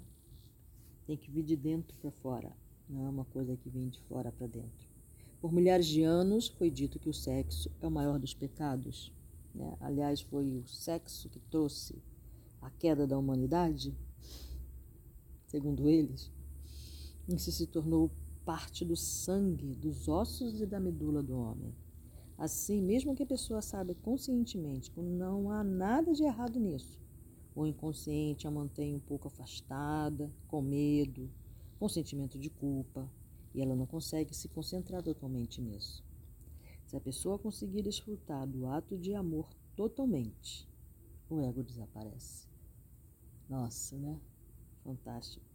Tem 1.05 1.17
que 1.17 1.29
vir 1.29 1.43
de 1.43 1.55
dentro 1.55 1.95
para 1.97 2.11
fora, 2.11 2.51
não 2.87 3.05
é 3.05 3.09
uma 3.09 3.25
coisa 3.25 3.55
que 3.57 3.69
vem 3.69 3.89
de 3.89 3.99
fora 4.01 4.31
para 4.31 4.47
dentro. 4.47 4.89
Por 5.41 5.51
milhares 5.51 5.87
de 5.87 6.03
anos 6.03 6.47
foi 6.47 6.69
dito 6.69 6.99
que 6.99 7.09
o 7.09 7.13
sexo 7.13 7.71
é 7.81 7.87
o 7.87 7.91
maior 7.91 8.19
dos 8.19 8.33
pecados. 8.33 9.11
Né? 9.55 9.75
Aliás, 9.79 10.21
foi 10.21 10.57
o 10.57 10.67
sexo 10.67 11.29
que 11.29 11.39
trouxe 11.39 11.95
a 12.61 12.69
queda 12.69 13.07
da 13.07 13.17
humanidade, 13.17 13.95
segundo 15.47 15.87
eles. 15.87 16.31
Isso 17.27 17.51
se 17.51 17.65
tornou 17.67 18.11
parte 18.49 18.83
do 18.83 18.95
sangue, 18.95 19.75
dos 19.75 20.07
ossos 20.07 20.59
e 20.59 20.65
da 20.65 20.79
medula 20.79 21.21
do 21.21 21.37
homem. 21.37 21.71
Assim, 22.35 22.81
mesmo 22.81 23.13
que 23.13 23.21
a 23.21 23.27
pessoa 23.27 23.61
saiba 23.61 23.93
conscientemente 23.93 24.89
que 24.89 25.03
não 25.03 25.51
há 25.51 25.63
nada 25.63 26.11
de 26.13 26.23
errado 26.23 26.59
nisso, 26.59 26.99
o 27.53 27.67
inconsciente 27.67 28.47
a 28.47 28.51
mantém 28.51 28.95
um 28.95 28.99
pouco 28.99 29.27
afastada, 29.27 30.33
com 30.47 30.63
medo, 30.63 31.29
com 31.77 31.87
sentimento 31.87 32.39
de 32.39 32.49
culpa, 32.49 33.07
e 33.53 33.61
ela 33.61 33.75
não 33.75 33.85
consegue 33.85 34.35
se 34.35 34.49
concentrar 34.49 35.03
totalmente 35.03 35.61
nisso. 35.61 36.03
Se 36.87 36.97
a 36.97 36.99
pessoa 36.99 37.37
conseguir 37.37 37.83
desfrutar 37.83 38.47
do 38.47 38.65
ato 38.65 38.97
de 38.97 39.13
amor 39.13 39.47
totalmente, 39.75 40.67
o 41.29 41.39
ego 41.39 41.61
desaparece. 41.61 42.47
Nossa, 43.47 43.95
né? 43.95 44.19
Fantástico. 44.83 45.45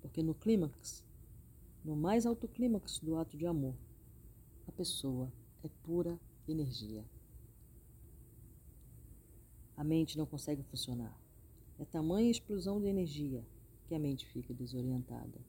Porque 0.00 0.22
no 0.22 0.34
clímax, 0.34 1.04
no 1.84 1.96
mais 1.96 2.26
alto 2.26 2.46
clímax 2.46 2.98
do 2.98 3.16
ato 3.16 3.36
de 3.36 3.46
amor, 3.46 3.74
a 4.66 4.72
pessoa 4.72 5.32
é 5.62 5.68
pura 5.82 6.18
energia. 6.46 7.04
A 9.76 9.84
mente 9.84 10.18
não 10.18 10.26
consegue 10.26 10.62
funcionar. 10.62 11.18
É 11.78 11.84
tamanha 11.84 12.30
explosão 12.30 12.80
de 12.80 12.86
energia 12.86 13.44
que 13.86 13.94
a 13.94 13.98
mente 13.98 14.26
fica 14.26 14.52
desorientada. 14.52 15.40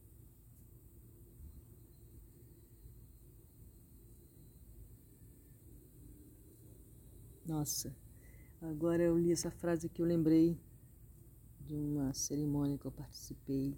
Nossa, 7.45 7.93
agora 8.61 9.03
eu 9.03 9.17
li 9.19 9.31
essa 9.31 9.51
frase 9.51 9.89
que 9.89 10.01
eu 10.01 10.05
lembrei 10.05 10.57
de 11.59 11.75
uma 11.75 12.13
cerimônia 12.13 12.77
que 12.77 12.85
eu 12.85 12.91
participei. 12.91 13.77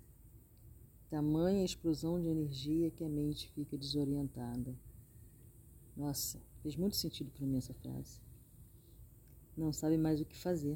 Tamanha 1.14 1.64
explosão 1.64 2.20
de 2.20 2.28
energia 2.28 2.90
que 2.90 3.04
a 3.04 3.08
mente 3.08 3.48
fica 3.52 3.78
desorientada. 3.78 4.76
Nossa, 5.96 6.42
fez 6.64 6.76
muito 6.76 6.96
sentido 6.96 7.30
para 7.30 7.46
mim 7.46 7.58
essa 7.58 7.72
frase. 7.72 8.20
Não 9.56 9.72
sabe 9.72 9.96
mais 9.96 10.20
o 10.20 10.26
que 10.26 10.36
fazer. 10.36 10.76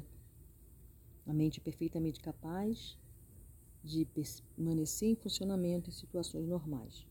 A 1.26 1.32
mente 1.32 1.58
é 1.58 1.60
perfeitamente 1.60 2.20
capaz 2.20 2.96
de 3.82 4.06
permanecer 4.06 5.08
em 5.08 5.16
funcionamento 5.16 5.90
em 5.90 5.92
situações 5.92 6.46
normais. 6.46 7.04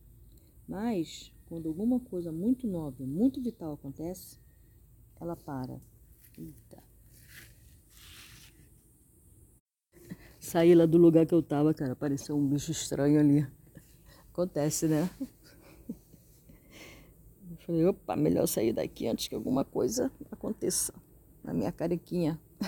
Mas, 0.65 1.29
quando 1.47 1.67
alguma 1.67 1.99
coisa 1.99 2.31
muito 2.31 2.65
nova, 2.65 3.05
muito 3.05 3.41
vital 3.41 3.73
acontece, 3.73 4.39
ela 5.19 5.35
para. 5.35 5.81
Eita. 6.37 6.81
Saí 10.47 10.73
lá 10.73 10.85
do 10.85 10.97
lugar 10.97 11.25
que 11.25 11.33
eu 11.35 11.43
tava, 11.43 11.73
cara. 11.73 11.91
Apareceu 11.91 12.37
um 12.37 12.47
bicho 12.47 12.71
estranho 12.71 13.19
ali. 13.19 13.45
Acontece, 14.31 14.87
né? 14.87 15.09
Eu 17.51 17.57
falei, 17.65 17.85
opa, 17.85 18.15
melhor 18.15 18.47
sair 18.47 18.71
daqui 18.71 19.07
antes 19.07 19.27
que 19.27 19.35
alguma 19.35 19.65
coisa 19.65 20.09
aconteça 20.31 20.93
na 21.43 21.53
minha 21.53 21.69
carequinha. 21.69 22.39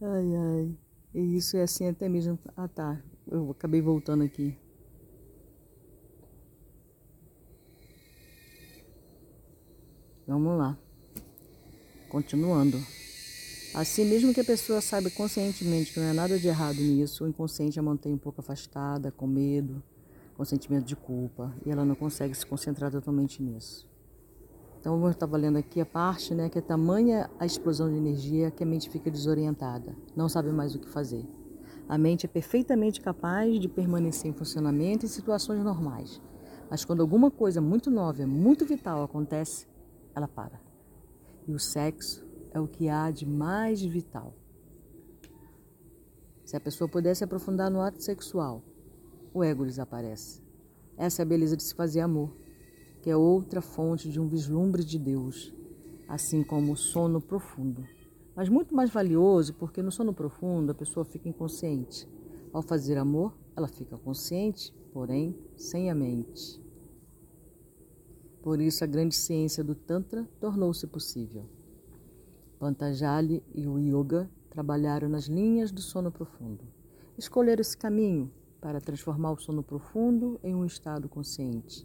Ai, 0.00 0.36
ai. 0.36 0.78
E 1.12 1.36
isso 1.36 1.56
é 1.56 1.62
assim 1.62 1.88
até 1.88 2.08
mesmo. 2.08 2.38
Ah, 2.56 2.68
tá. 2.68 3.02
Eu 3.26 3.50
acabei 3.50 3.80
voltando 3.80 4.22
aqui. 4.22 4.56
Vamos 10.24 10.56
lá. 10.56 10.78
Continuando. 12.08 12.78
Assim, 13.74 14.04
mesmo 14.04 14.34
que 14.34 14.40
a 14.40 14.44
pessoa 14.44 14.82
saiba 14.82 15.08
conscientemente 15.08 15.94
que 15.94 16.00
não 16.00 16.06
é 16.06 16.12
nada 16.12 16.38
de 16.38 16.46
errado 16.46 16.76
nisso, 16.76 17.24
o 17.24 17.28
inconsciente 17.28 17.80
a 17.80 17.82
mantém 17.82 18.12
um 18.12 18.18
pouco 18.18 18.42
afastada, 18.42 19.10
com 19.10 19.26
medo, 19.26 19.82
com 20.36 20.44
sentimento 20.44 20.84
de 20.84 20.94
culpa, 20.94 21.54
e 21.64 21.70
ela 21.70 21.82
não 21.82 21.94
consegue 21.94 22.34
se 22.34 22.44
concentrar 22.44 22.90
totalmente 22.90 23.42
nisso. 23.42 23.88
Então, 24.78 25.02
eu 25.02 25.10
estava 25.10 25.38
lendo 25.38 25.56
aqui 25.56 25.80
a 25.80 25.86
parte, 25.86 26.34
né, 26.34 26.50
que 26.50 26.58
é 26.58 26.60
tamanha 26.60 27.30
a 27.38 27.46
explosão 27.46 27.88
de 27.88 27.96
energia 27.96 28.50
que 28.50 28.62
a 28.62 28.66
mente 28.66 28.90
fica 28.90 29.10
desorientada, 29.10 29.96
não 30.14 30.28
sabe 30.28 30.50
mais 30.50 30.74
o 30.74 30.78
que 30.78 30.88
fazer. 30.90 31.24
A 31.88 31.96
mente 31.96 32.26
é 32.26 32.28
perfeitamente 32.28 33.00
capaz 33.00 33.58
de 33.58 33.68
permanecer 33.68 34.30
em 34.30 34.34
funcionamento 34.34 35.06
em 35.06 35.08
situações 35.08 35.64
normais, 35.64 36.20
mas 36.68 36.84
quando 36.84 37.00
alguma 37.00 37.30
coisa 37.30 37.58
muito 37.58 37.90
nova, 37.90 38.26
muito 38.26 38.66
vital 38.66 39.02
acontece, 39.02 39.66
ela 40.14 40.28
para. 40.28 40.60
E 41.48 41.54
o 41.54 41.58
sexo 41.58 42.31
é 42.52 42.60
o 42.60 42.68
que 42.68 42.88
há 42.88 43.10
de 43.10 43.26
mais 43.26 43.82
vital. 43.82 44.34
Se 46.44 46.56
a 46.56 46.60
pessoa 46.60 46.88
pudesse 46.88 47.24
aprofundar 47.24 47.70
no 47.70 47.80
ato 47.80 48.02
sexual, 48.02 48.62
o 49.32 49.42
ego 49.42 49.64
desaparece. 49.64 50.42
Essa 50.96 51.22
é 51.22 51.24
a 51.24 51.26
beleza 51.26 51.56
de 51.56 51.62
se 51.62 51.74
fazer 51.74 52.00
amor, 52.00 52.36
que 53.00 53.08
é 53.08 53.16
outra 53.16 53.62
fonte 53.62 54.10
de 54.10 54.20
um 54.20 54.28
vislumbre 54.28 54.84
de 54.84 54.98
Deus, 54.98 55.52
assim 56.06 56.44
como 56.44 56.72
o 56.72 56.76
sono 56.76 57.20
profundo. 57.20 57.86
Mas 58.36 58.48
muito 58.48 58.74
mais 58.74 58.90
valioso, 58.90 59.54
porque 59.54 59.82
no 59.82 59.90
sono 59.90 60.12
profundo 60.12 60.72
a 60.72 60.74
pessoa 60.74 61.04
fica 61.04 61.28
inconsciente. 61.28 62.08
Ao 62.52 62.62
fazer 62.62 62.98
amor, 62.98 63.34
ela 63.56 63.68
fica 63.68 63.96
consciente, 63.96 64.74
porém 64.92 65.34
sem 65.56 65.90
a 65.90 65.94
mente. 65.94 66.60
Por 68.42 68.60
isso, 68.60 68.84
a 68.84 68.86
grande 68.86 69.14
ciência 69.14 69.62
do 69.62 69.74
Tantra 69.74 70.28
tornou-se 70.40 70.86
possível. 70.86 71.48
Pantajali 72.62 73.42
e 73.52 73.66
o 73.66 73.76
Yoga 73.76 74.30
trabalharam 74.48 75.08
nas 75.08 75.24
linhas 75.24 75.72
do 75.72 75.80
sono 75.80 76.12
profundo. 76.12 76.64
Escolheram 77.18 77.60
esse 77.60 77.76
caminho 77.76 78.30
para 78.60 78.80
transformar 78.80 79.32
o 79.32 79.36
sono 79.36 79.64
profundo 79.64 80.38
em 80.44 80.54
um 80.54 80.64
estado 80.64 81.08
consciente, 81.08 81.84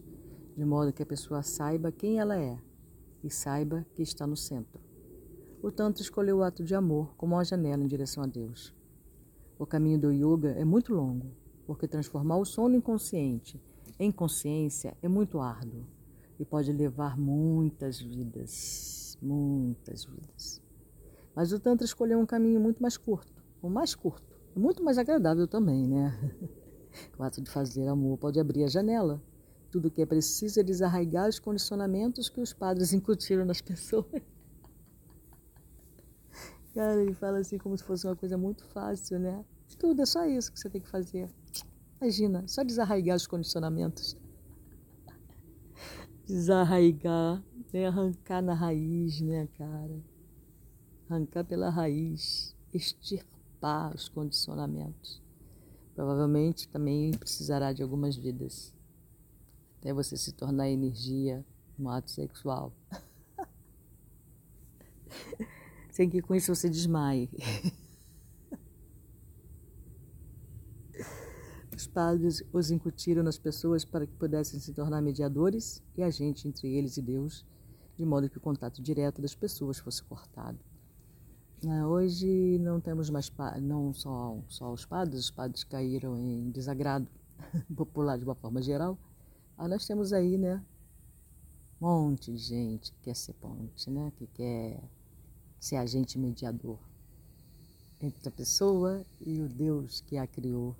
de 0.56 0.64
modo 0.64 0.92
que 0.92 1.02
a 1.02 1.06
pessoa 1.06 1.42
saiba 1.42 1.90
quem 1.90 2.20
ela 2.20 2.38
é 2.38 2.56
e 3.24 3.28
saiba 3.28 3.84
que 3.92 4.02
está 4.04 4.24
no 4.24 4.36
centro. 4.36 4.80
O 5.60 5.72
Tantra 5.72 6.00
escolheu 6.00 6.36
o 6.36 6.42
ato 6.44 6.62
de 6.62 6.76
amor 6.76 7.12
como 7.16 7.34
uma 7.34 7.44
janela 7.44 7.82
em 7.82 7.88
direção 7.88 8.22
a 8.22 8.28
Deus. 8.28 8.72
O 9.58 9.66
caminho 9.66 9.98
do 9.98 10.12
Yoga 10.12 10.50
é 10.50 10.64
muito 10.64 10.94
longo, 10.94 11.32
porque 11.66 11.88
transformar 11.88 12.36
o 12.36 12.44
sono 12.44 12.76
inconsciente 12.76 13.60
em 13.98 14.12
consciência 14.12 14.96
é 15.02 15.08
muito 15.08 15.40
árduo 15.40 15.84
e 16.38 16.44
pode 16.44 16.72
levar 16.72 17.18
muitas 17.18 18.00
vidas, 18.00 19.18
muitas 19.20 20.04
vidas. 20.04 20.67
Mas 21.38 21.52
o 21.52 21.60
Tantra 21.60 21.84
escolheu 21.84 22.18
um 22.18 22.26
caminho 22.26 22.58
muito 22.58 22.82
mais 22.82 22.96
curto, 22.96 23.32
o 23.62 23.70
mais 23.70 23.94
curto, 23.94 24.36
muito 24.56 24.82
mais 24.82 24.98
agradável 24.98 25.46
também, 25.46 25.86
né? 25.86 26.12
O 27.16 27.22
ato 27.22 27.40
de 27.40 27.48
fazer 27.48 27.86
amor 27.86 28.18
pode 28.18 28.40
abrir 28.40 28.64
a 28.64 28.66
janela. 28.66 29.22
Tudo 29.70 29.86
o 29.86 29.90
que 29.90 30.02
é 30.02 30.06
preciso 30.06 30.58
é 30.58 30.64
desarraigar 30.64 31.28
os 31.28 31.38
condicionamentos 31.38 32.28
que 32.28 32.40
os 32.40 32.52
padres 32.52 32.92
incutiram 32.92 33.44
nas 33.44 33.60
pessoas. 33.62 34.20
Cara, 36.74 37.00
ele 37.00 37.14
fala 37.14 37.38
assim 37.38 37.56
como 37.56 37.78
se 37.78 37.84
fosse 37.84 38.04
uma 38.04 38.16
coisa 38.16 38.36
muito 38.36 38.64
fácil, 38.64 39.20
né? 39.20 39.44
Tudo 39.78 40.02
é 40.02 40.06
só 40.06 40.24
isso 40.26 40.50
que 40.50 40.58
você 40.58 40.68
tem 40.68 40.80
que 40.80 40.88
fazer. 40.88 41.30
Imagina, 42.00 42.42
só 42.48 42.64
desarraigar 42.64 43.16
os 43.16 43.28
condicionamentos 43.28 44.16
desarraigar, 46.26 47.44
né? 47.72 47.86
arrancar 47.86 48.42
na 48.42 48.54
raiz, 48.54 49.20
né, 49.20 49.46
cara? 49.56 50.17
Arrancar 51.08 51.44
pela 51.44 51.70
raiz, 51.70 52.54
extirpar 52.72 53.94
os 53.94 54.08
condicionamentos. 54.08 55.22
Provavelmente 55.94 56.68
também 56.68 57.12
precisará 57.12 57.72
de 57.72 57.82
algumas 57.82 58.14
vidas. 58.14 58.74
até 59.78 59.92
você 59.92 60.16
se 60.16 60.32
tornar 60.32 60.68
energia 60.68 61.44
no 61.78 61.88
ato 61.88 62.10
sexual. 62.10 62.72
Sem 65.90 66.10
que 66.10 66.20
com 66.20 66.34
isso 66.34 66.54
você 66.54 66.68
desmaie. 66.68 67.30
Os 71.74 71.86
padres 71.86 72.42
os 72.52 72.72
incutiram 72.72 73.22
nas 73.22 73.38
pessoas 73.38 73.84
para 73.84 74.04
que 74.04 74.12
pudessem 74.14 74.58
se 74.58 74.74
tornar 74.74 75.00
mediadores 75.00 75.80
e 75.96 76.02
agente 76.02 76.48
entre 76.48 76.74
eles 76.74 76.96
e 76.96 77.02
Deus, 77.02 77.46
de 77.96 78.04
modo 78.04 78.28
que 78.28 78.36
o 78.36 78.40
contato 78.40 78.82
direto 78.82 79.22
das 79.22 79.32
pessoas 79.32 79.78
fosse 79.78 80.02
cortado. 80.02 80.58
É, 81.66 81.84
hoje 81.84 82.56
não 82.60 82.80
temos 82.80 83.10
mais 83.10 83.32
não 83.60 83.92
só, 83.92 84.38
só 84.46 84.72
os 84.72 84.84
padres, 84.84 85.24
os 85.24 85.30
padres 85.30 85.64
caíram 85.64 86.16
em 86.16 86.50
desagrado 86.52 87.08
popular 87.74 88.16
de 88.16 88.22
uma 88.22 88.36
forma 88.36 88.62
geral. 88.62 88.96
Aí 89.56 89.66
nós 89.66 89.84
temos 89.84 90.12
aí, 90.12 90.38
né, 90.38 90.64
um 91.80 91.86
monte 91.86 92.32
de 92.32 92.38
gente 92.38 92.92
que 92.92 93.00
quer 93.00 93.16
ser 93.16 93.32
ponte, 93.32 93.90
né, 93.90 94.12
que 94.16 94.28
quer 94.28 94.80
ser 95.58 95.76
agente 95.76 96.16
mediador 96.16 96.78
entre 98.00 98.28
a 98.28 98.32
pessoa 98.32 99.04
e 99.20 99.40
o 99.40 99.48
Deus 99.48 100.00
que 100.02 100.16
a 100.16 100.28
criou. 100.28 100.76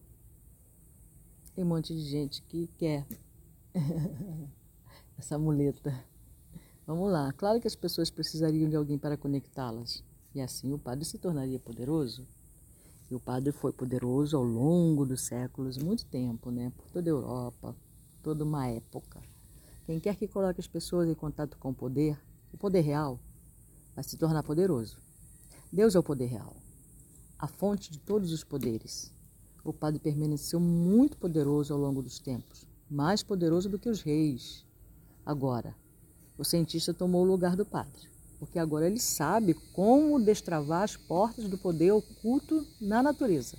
Tem 1.56 1.64
um 1.64 1.68
monte 1.68 1.92
de 1.92 2.02
gente 2.02 2.40
que 2.42 2.68
quer 2.78 3.04
essa 5.18 5.36
muleta. 5.36 5.92
Vamos 6.86 7.10
lá. 7.10 7.32
Claro 7.32 7.60
que 7.60 7.66
as 7.66 7.74
pessoas 7.74 8.10
precisariam 8.10 8.70
de 8.70 8.76
alguém 8.76 8.96
para 8.96 9.16
conectá-las. 9.16 10.04
E 10.38 10.40
assim 10.40 10.72
o 10.72 10.79
padre 10.79 11.05
se 11.05 11.18
tornaria 11.18 11.59
poderoso. 11.59 12.24
E 13.11 13.14
o 13.16 13.18
padre 13.18 13.51
foi 13.51 13.72
poderoso 13.72 14.37
ao 14.37 14.44
longo 14.44 15.05
dos 15.05 15.22
séculos, 15.22 15.77
muito 15.77 16.07
tempo, 16.07 16.53
né? 16.53 16.70
Por 16.77 16.88
toda 16.92 17.11
a 17.11 17.12
Europa, 17.12 17.74
toda 18.22 18.44
uma 18.44 18.68
época. 18.68 19.20
Quem 19.85 19.98
quer 19.98 20.14
que 20.14 20.29
coloque 20.29 20.61
as 20.61 20.68
pessoas 20.68 21.09
em 21.09 21.14
contato 21.14 21.59
com 21.59 21.70
o 21.70 21.74
poder, 21.74 22.16
o 22.53 22.57
poder 22.57 22.83
real, 22.83 23.18
vai 23.96 24.05
se 24.05 24.16
tornar 24.16 24.44
poderoso. 24.44 24.98
Deus 25.72 25.96
é 25.96 25.98
o 25.98 26.05
poder 26.05 26.27
real, 26.27 26.55
a 27.37 27.48
fonte 27.48 27.90
de 27.90 27.98
todos 27.98 28.31
os 28.33 28.44
poderes 28.44 29.12
o 29.64 29.72
padre 29.72 29.98
permaneceu 29.98 30.61
muito 30.61 31.16
poderoso 31.16 31.74
ao 31.74 31.81
longo 31.81 32.01
dos 32.01 32.20
tempos, 32.20 32.64
mais 32.88 33.24
poderoso 33.24 33.68
do 33.68 33.77
que 33.77 33.88
os 33.88 34.03
reis. 34.03 34.64
Agora, 35.27 35.74
o 36.38 36.44
cientista 36.44 36.94
tomou 36.94 37.22
o 37.22 37.29
lugar 37.29 37.57
do 37.57 37.66
padre, 37.66 38.09
porque 38.38 38.59
agora 38.59 38.87
ele 38.87 39.01
sabe 39.01 39.55
como 39.72 40.20
destravar 40.20 40.83
as 40.83 40.96
portas 40.96 41.48
do 41.48 41.59
poder 41.59 41.92
oculto 41.92 42.66
na 42.81 43.03
natureza. 43.03 43.57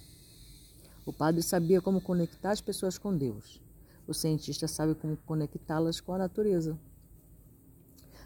O 1.06 1.12
padre 1.12 1.42
sabia 1.42 1.82
como 1.82 2.02
conectar 2.02 2.52
as 2.52 2.62
pessoas 2.62 2.98
com 2.98 3.15
Deus. 3.15 3.62
O 4.08 4.13
cientista 4.13 4.68
sabe 4.68 4.96
como 4.96 5.18
conectá-las 5.18 6.00
com 6.00 6.13
a 6.13 6.18
natureza. 6.18 6.78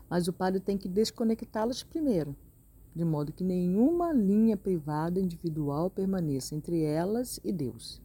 Mas 0.10 0.28
o 0.28 0.34
padre 0.34 0.60
tem 0.60 0.78
que 0.78 0.88
desconectá-las 0.88 1.84
primeiro 1.84 2.36
de 2.96 3.04
modo 3.04 3.34
que 3.34 3.44
nenhuma 3.44 4.14
linha 4.14 4.56
privada 4.56 5.20
individual 5.20 5.90
permaneça 5.90 6.56
entre 6.56 6.84
elas 6.84 7.40
e 7.44 7.52
Deus. 7.52 8.02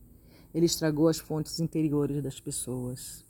Ele 0.55 0.67
estragou 0.67 1.09
as 1.09 1.19
fontes 1.19 1.61
interiores 1.61 2.23
das 2.23 2.41
pessoas. 2.41 3.25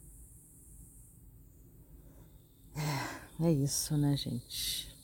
É, 3.41 3.47
é 3.47 3.53
isso, 3.53 3.97
né, 3.97 4.17
gente? 4.17 4.97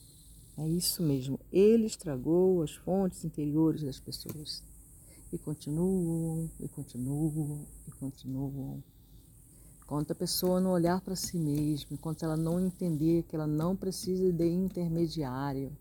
É 0.56 0.68
isso 0.68 1.02
mesmo. 1.02 1.38
Ele 1.50 1.86
estragou 1.86 2.62
as 2.62 2.72
fontes 2.72 3.24
interiores 3.24 3.82
das 3.82 3.98
pessoas. 3.98 4.62
E 5.32 5.38
continuam, 5.38 6.48
e 6.60 6.68
continuam, 6.68 7.66
e 7.88 7.90
continuam. 7.90 8.82
Enquanto 9.82 10.12
a 10.12 10.14
pessoa 10.14 10.60
não 10.60 10.70
olhar 10.70 11.00
para 11.00 11.16
si 11.16 11.36
mesma, 11.36 11.88
enquanto 11.92 12.24
ela 12.24 12.36
não 12.36 12.60
entender 12.60 13.24
que 13.24 13.34
ela 13.34 13.46
não 13.46 13.76
precisa 13.76 14.32
de 14.32 14.48
intermediário, 14.48 15.76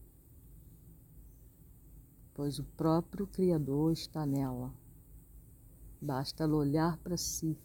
pois 2.33 2.57
o 2.57 2.63
próprio 2.63 3.27
Criador 3.27 3.93
está 3.93 4.25
nela. 4.25 4.73
Basta 6.01 6.43
ela 6.43 6.55
olhar 6.55 6.97
para 6.97 7.15
si 7.15 7.57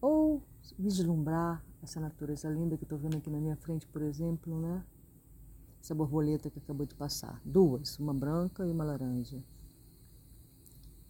ou 0.00 0.42
vislumbrar 0.78 1.64
essa 1.82 2.00
natureza 2.00 2.48
linda 2.48 2.76
que 2.78 2.84
estou 2.84 2.98
vendo 2.98 3.16
aqui 3.16 3.28
na 3.28 3.38
minha 3.38 3.56
frente, 3.56 3.86
por 3.88 4.00
exemplo, 4.00 4.58
né? 4.60 4.82
Essa 5.82 5.96
borboleta 5.96 6.48
que 6.48 6.60
acabou 6.60 6.86
de 6.86 6.94
passar. 6.94 7.42
Duas, 7.44 7.98
uma 7.98 8.14
branca 8.14 8.64
e 8.64 8.70
uma 8.70 8.84
laranja. 8.84 9.42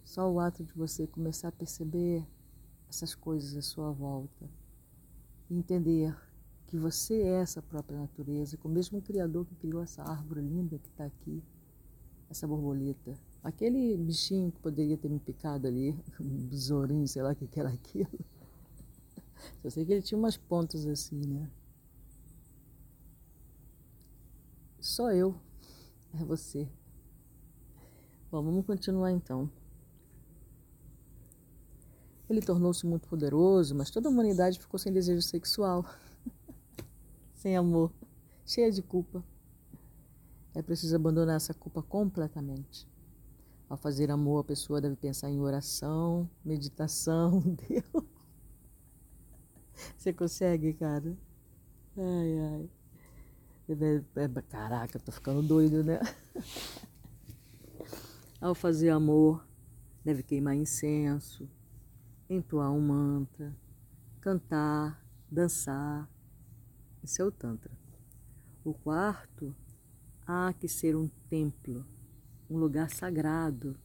Só 0.02 0.32
o 0.32 0.40
ato 0.40 0.64
de 0.64 0.72
você 0.72 1.06
começar 1.06 1.48
a 1.48 1.52
perceber 1.52 2.26
essas 2.88 3.14
coisas 3.14 3.54
à 3.54 3.60
sua 3.60 3.92
volta 3.92 4.48
e 5.50 5.58
entender 5.58 6.16
que 6.66 6.78
você 6.78 7.20
é 7.20 7.42
essa 7.42 7.60
própria 7.60 7.98
natureza, 7.98 8.56
com 8.56 8.66
o 8.66 8.72
mesmo 8.72 9.02
Criador 9.02 9.44
que 9.44 9.54
criou 9.56 9.82
essa 9.82 10.02
árvore 10.04 10.40
linda 10.40 10.78
que 10.78 10.88
está 10.88 11.04
aqui 11.04 11.42
essa 12.30 12.46
borboleta. 12.46 13.14
Aquele 13.44 13.94
bichinho 13.98 14.50
que 14.50 14.58
poderia 14.58 14.96
ter 14.96 15.10
me 15.10 15.20
picado 15.20 15.66
ali, 15.66 15.94
um 16.18 16.46
besourinho, 16.46 17.06
sei 17.06 17.22
lá 17.22 17.32
o 17.32 17.36
que, 17.36 17.46
que 17.46 17.60
era 17.60 17.68
aquilo. 17.68 18.08
Só 19.60 19.68
sei 19.68 19.84
que 19.84 19.92
ele 19.92 20.00
tinha 20.00 20.18
umas 20.18 20.38
pontas 20.38 20.86
assim, 20.86 21.20
né? 21.26 21.50
Só 24.82 25.12
eu, 25.12 25.36
é 26.12 26.24
você. 26.24 26.68
Bom, 28.32 28.42
vamos 28.42 28.66
continuar 28.66 29.12
então. 29.12 29.48
Ele 32.28 32.40
tornou-se 32.40 32.84
muito 32.84 33.06
poderoso, 33.06 33.76
mas 33.76 33.90
toda 33.90 34.08
a 34.08 34.10
humanidade 34.10 34.58
ficou 34.58 34.80
sem 34.80 34.92
desejo 34.92 35.22
sexual, 35.22 35.86
sem 37.32 37.56
amor, 37.56 37.92
cheia 38.44 38.72
de 38.72 38.82
culpa. 38.82 39.22
É 40.52 40.60
preciso 40.60 40.96
abandonar 40.96 41.36
essa 41.36 41.54
culpa 41.54 41.80
completamente. 41.80 42.88
Ao 43.68 43.76
fazer 43.76 44.10
amor, 44.10 44.40
a 44.40 44.44
pessoa 44.44 44.80
deve 44.80 44.96
pensar 44.96 45.30
em 45.30 45.38
oração, 45.38 46.28
meditação, 46.44 47.38
Deus. 47.68 48.04
Você 49.96 50.12
consegue, 50.12 50.72
cara? 50.72 51.16
Ai, 51.96 52.38
ai. 52.40 52.81
Caraca, 54.48 54.96
eu 54.96 55.00
tô 55.00 55.12
ficando 55.12 55.42
doido, 55.42 55.84
né? 55.84 56.00
Ao 58.40 58.54
fazer 58.54 58.90
amor, 58.90 59.46
deve 60.04 60.22
queimar 60.22 60.56
incenso, 60.56 61.48
entoar 62.28 62.72
um 62.72 62.80
mantra, 62.80 63.56
cantar, 64.20 65.04
dançar. 65.30 66.08
Esse 67.04 67.22
é 67.22 67.24
o 67.24 67.30
Tantra. 67.30 67.70
O 68.64 68.74
quarto 68.74 69.54
há 70.26 70.52
que 70.52 70.68
ser 70.68 70.96
um 70.96 71.08
templo, 71.28 71.86
um 72.50 72.58
lugar 72.58 72.90
sagrado. 72.90 73.78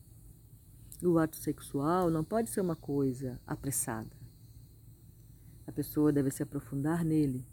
O 1.04 1.20
ato 1.20 1.36
sexual 1.38 2.10
não 2.10 2.24
pode 2.24 2.50
ser 2.50 2.62
uma 2.62 2.76
coisa 2.76 3.40
apressada. 3.46 4.16
A 5.68 5.72
pessoa 5.72 6.12
deve 6.12 6.32
se 6.32 6.42
aprofundar 6.42 7.06
nele, 7.06 7.46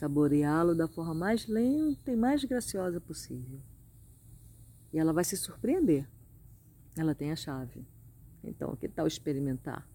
saboreá-lo 0.00 0.74
da 0.74 0.88
forma 0.88 1.12
mais 1.12 1.46
lenta 1.46 2.10
e 2.10 2.16
mais 2.16 2.42
graciosa 2.42 2.98
possível. 2.98 3.60
E 4.90 4.98
ela 4.98 5.12
vai 5.12 5.22
se 5.24 5.36
surpreender. 5.36 6.08
Ela 6.96 7.14
tem 7.14 7.30
a 7.30 7.36
chave. 7.36 7.86
Então, 8.42 8.74
que 8.76 8.88
tal 8.88 9.06
experimentar? 9.06 9.86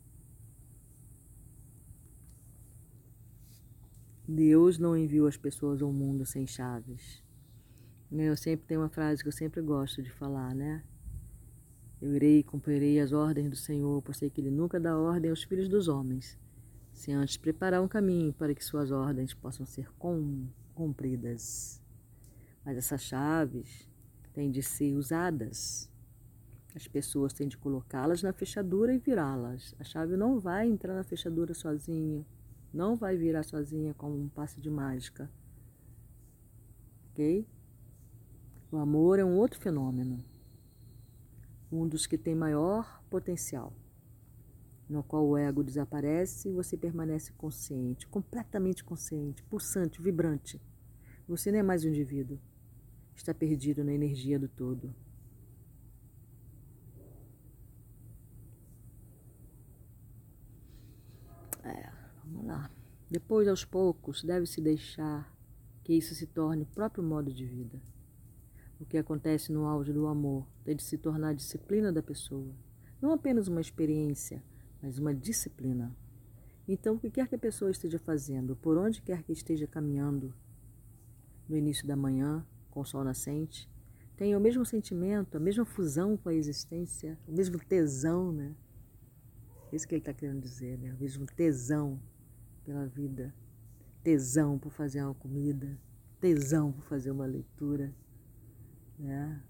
Deus 4.27 4.77
não 4.77 4.95
enviou 4.95 5.27
as 5.27 5.37
pessoas 5.37 5.81
ao 5.81 5.91
mundo 5.91 6.23
sem 6.23 6.45
chaves. 6.45 7.23
Eu 8.11 8.37
sempre 8.37 8.67
tenho 8.67 8.81
uma 8.81 8.89
frase 8.89 9.23
que 9.23 9.27
eu 9.27 9.33
sempre 9.33 9.59
gosto 9.59 10.03
de 10.03 10.11
falar, 10.11 10.53
né? 10.53 10.83
Eu 11.99 12.15
irei 12.15 12.39
e 12.39 12.43
cumprirei 12.43 12.99
as 12.99 13.11
ordens 13.11 13.49
do 13.49 13.55
Senhor, 13.55 14.03
pois 14.03 14.17
sei 14.17 14.29
que 14.29 14.39
Ele 14.39 14.51
nunca 14.51 14.79
dá 14.79 14.95
ordem 14.95 15.31
aos 15.31 15.41
filhos 15.43 15.67
dos 15.67 15.87
homens, 15.87 16.37
sem 16.95 17.13
antes 17.13 17.35
preparar 17.35 17.81
um 17.81 17.87
caminho 17.87 18.33
para 18.33 18.55
que 18.55 18.63
suas 18.63 18.89
ordens 18.89 19.33
possam 19.33 19.65
ser 19.65 19.91
cumpridas. 20.73 21.81
Mas 22.63 22.77
essas 22.77 23.01
chaves 23.01 23.87
têm 24.33 24.49
de 24.49 24.63
ser 24.63 24.95
usadas. 24.95 25.91
As 26.73 26.87
pessoas 26.87 27.33
têm 27.33 27.49
de 27.49 27.57
colocá-las 27.57 28.23
na 28.23 28.31
fechadura 28.31 28.93
e 28.93 28.97
virá-las. 28.97 29.75
A 29.77 29.83
chave 29.83 30.15
não 30.15 30.39
vai 30.39 30.67
entrar 30.67 30.95
na 30.95 31.03
fechadura 31.03 31.53
sozinha, 31.53 32.25
não 32.73 32.95
vai 32.95 33.17
virar 33.17 33.43
sozinha 33.43 33.93
como 33.93 34.17
um 34.17 34.29
passe 34.29 34.61
de 34.61 34.69
mágica. 34.69 35.29
Ok? 37.11 37.45
O 38.71 38.77
amor 38.77 39.19
é 39.19 39.25
um 39.25 39.37
outro 39.37 39.59
fenômeno, 39.59 40.23
um 41.71 41.87
dos 41.87 42.07
que 42.07 42.17
tem 42.17 42.33
maior 42.33 43.01
potencial, 43.09 43.73
no 44.87 45.03
qual 45.03 45.25
o 45.27 45.37
ego 45.37 45.63
desaparece 45.63 46.49
e 46.49 46.53
você 46.53 46.77
permanece 46.77 47.31
consciente, 47.33 48.07
completamente 48.07 48.83
consciente, 48.83 49.43
pulsante, 49.43 50.01
vibrante. 50.01 50.61
Você 51.27 51.51
não 51.51 51.59
é 51.59 51.63
mais 51.63 51.83
um 51.83 51.89
indivíduo, 51.89 52.39
está 53.15 53.33
perdido 53.33 53.83
na 53.83 53.93
energia 53.93 54.37
do 54.37 54.47
todo. 54.47 54.93
É, 61.63 61.89
vamos 62.23 62.45
lá. 62.45 62.69
Depois, 63.09 63.47
aos 63.47 63.65
poucos, 63.65 64.23
deve-se 64.23 64.61
deixar 64.61 65.35
que 65.83 65.93
isso 65.93 66.13
se 66.13 66.27
torne 66.27 66.63
o 66.63 66.67
próprio 66.67 67.03
modo 67.03 67.33
de 67.33 67.45
vida. 67.45 67.81
O 68.79 68.85
que 68.85 68.97
acontece 68.97 69.51
no 69.51 69.65
auge 69.65 69.93
do 69.93 70.05
amor 70.05 70.47
tem 70.63 70.75
de 70.75 70.83
se 70.83 70.97
tornar 70.97 71.29
a 71.29 71.33
disciplina 71.33 71.91
da 71.91 72.03
pessoa. 72.03 72.53
Não 73.01 73.11
apenas 73.11 73.47
uma 73.47 73.61
experiência, 73.61 74.43
mas 74.85 74.99
uma 74.99 75.15
disciplina. 75.15 75.91
Então, 76.67 76.93
o 76.93 76.99
que 76.99 77.09
quer 77.09 77.27
que 77.27 77.33
a 77.33 77.39
pessoa 77.39 77.71
esteja 77.71 77.97
fazendo, 77.97 78.55
por 78.55 78.77
onde 78.77 79.01
quer 79.01 79.23
que 79.23 79.31
esteja 79.31 79.65
caminhando, 79.65 80.31
no 81.49 81.57
início 81.57 81.87
da 81.87 81.95
manhã, 81.95 82.45
com 82.69 82.81
o 82.81 82.85
sol 82.85 83.03
nascente, 83.03 83.67
tenha 84.15 84.37
o 84.37 84.41
mesmo 84.41 84.63
sentimento, 84.63 85.37
a 85.37 85.39
mesma 85.39 85.65
fusão 85.65 86.15
com 86.15 86.29
a 86.29 86.33
existência, 86.35 87.17
o 87.27 87.31
mesmo 87.31 87.57
tesão, 87.57 88.31
né? 88.31 88.55
Isso 89.73 89.87
que 89.87 89.95
ele 89.95 90.01
está 90.01 90.13
querendo 90.13 90.39
dizer, 90.41 90.77
né? 90.77 90.93
O 90.93 90.97
mesmo 90.97 91.25
tesão 91.25 91.99
pela 92.63 92.85
vida, 92.85 93.33
tesão 94.03 94.59
por 94.59 94.71
fazer 94.71 95.01
uma 95.01 95.15
comida, 95.15 95.79
tesão 96.21 96.71
por 96.71 96.83
fazer 96.83 97.09
uma 97.09 97.25
leitura, 97.25 97.91
né? 98.99 99.41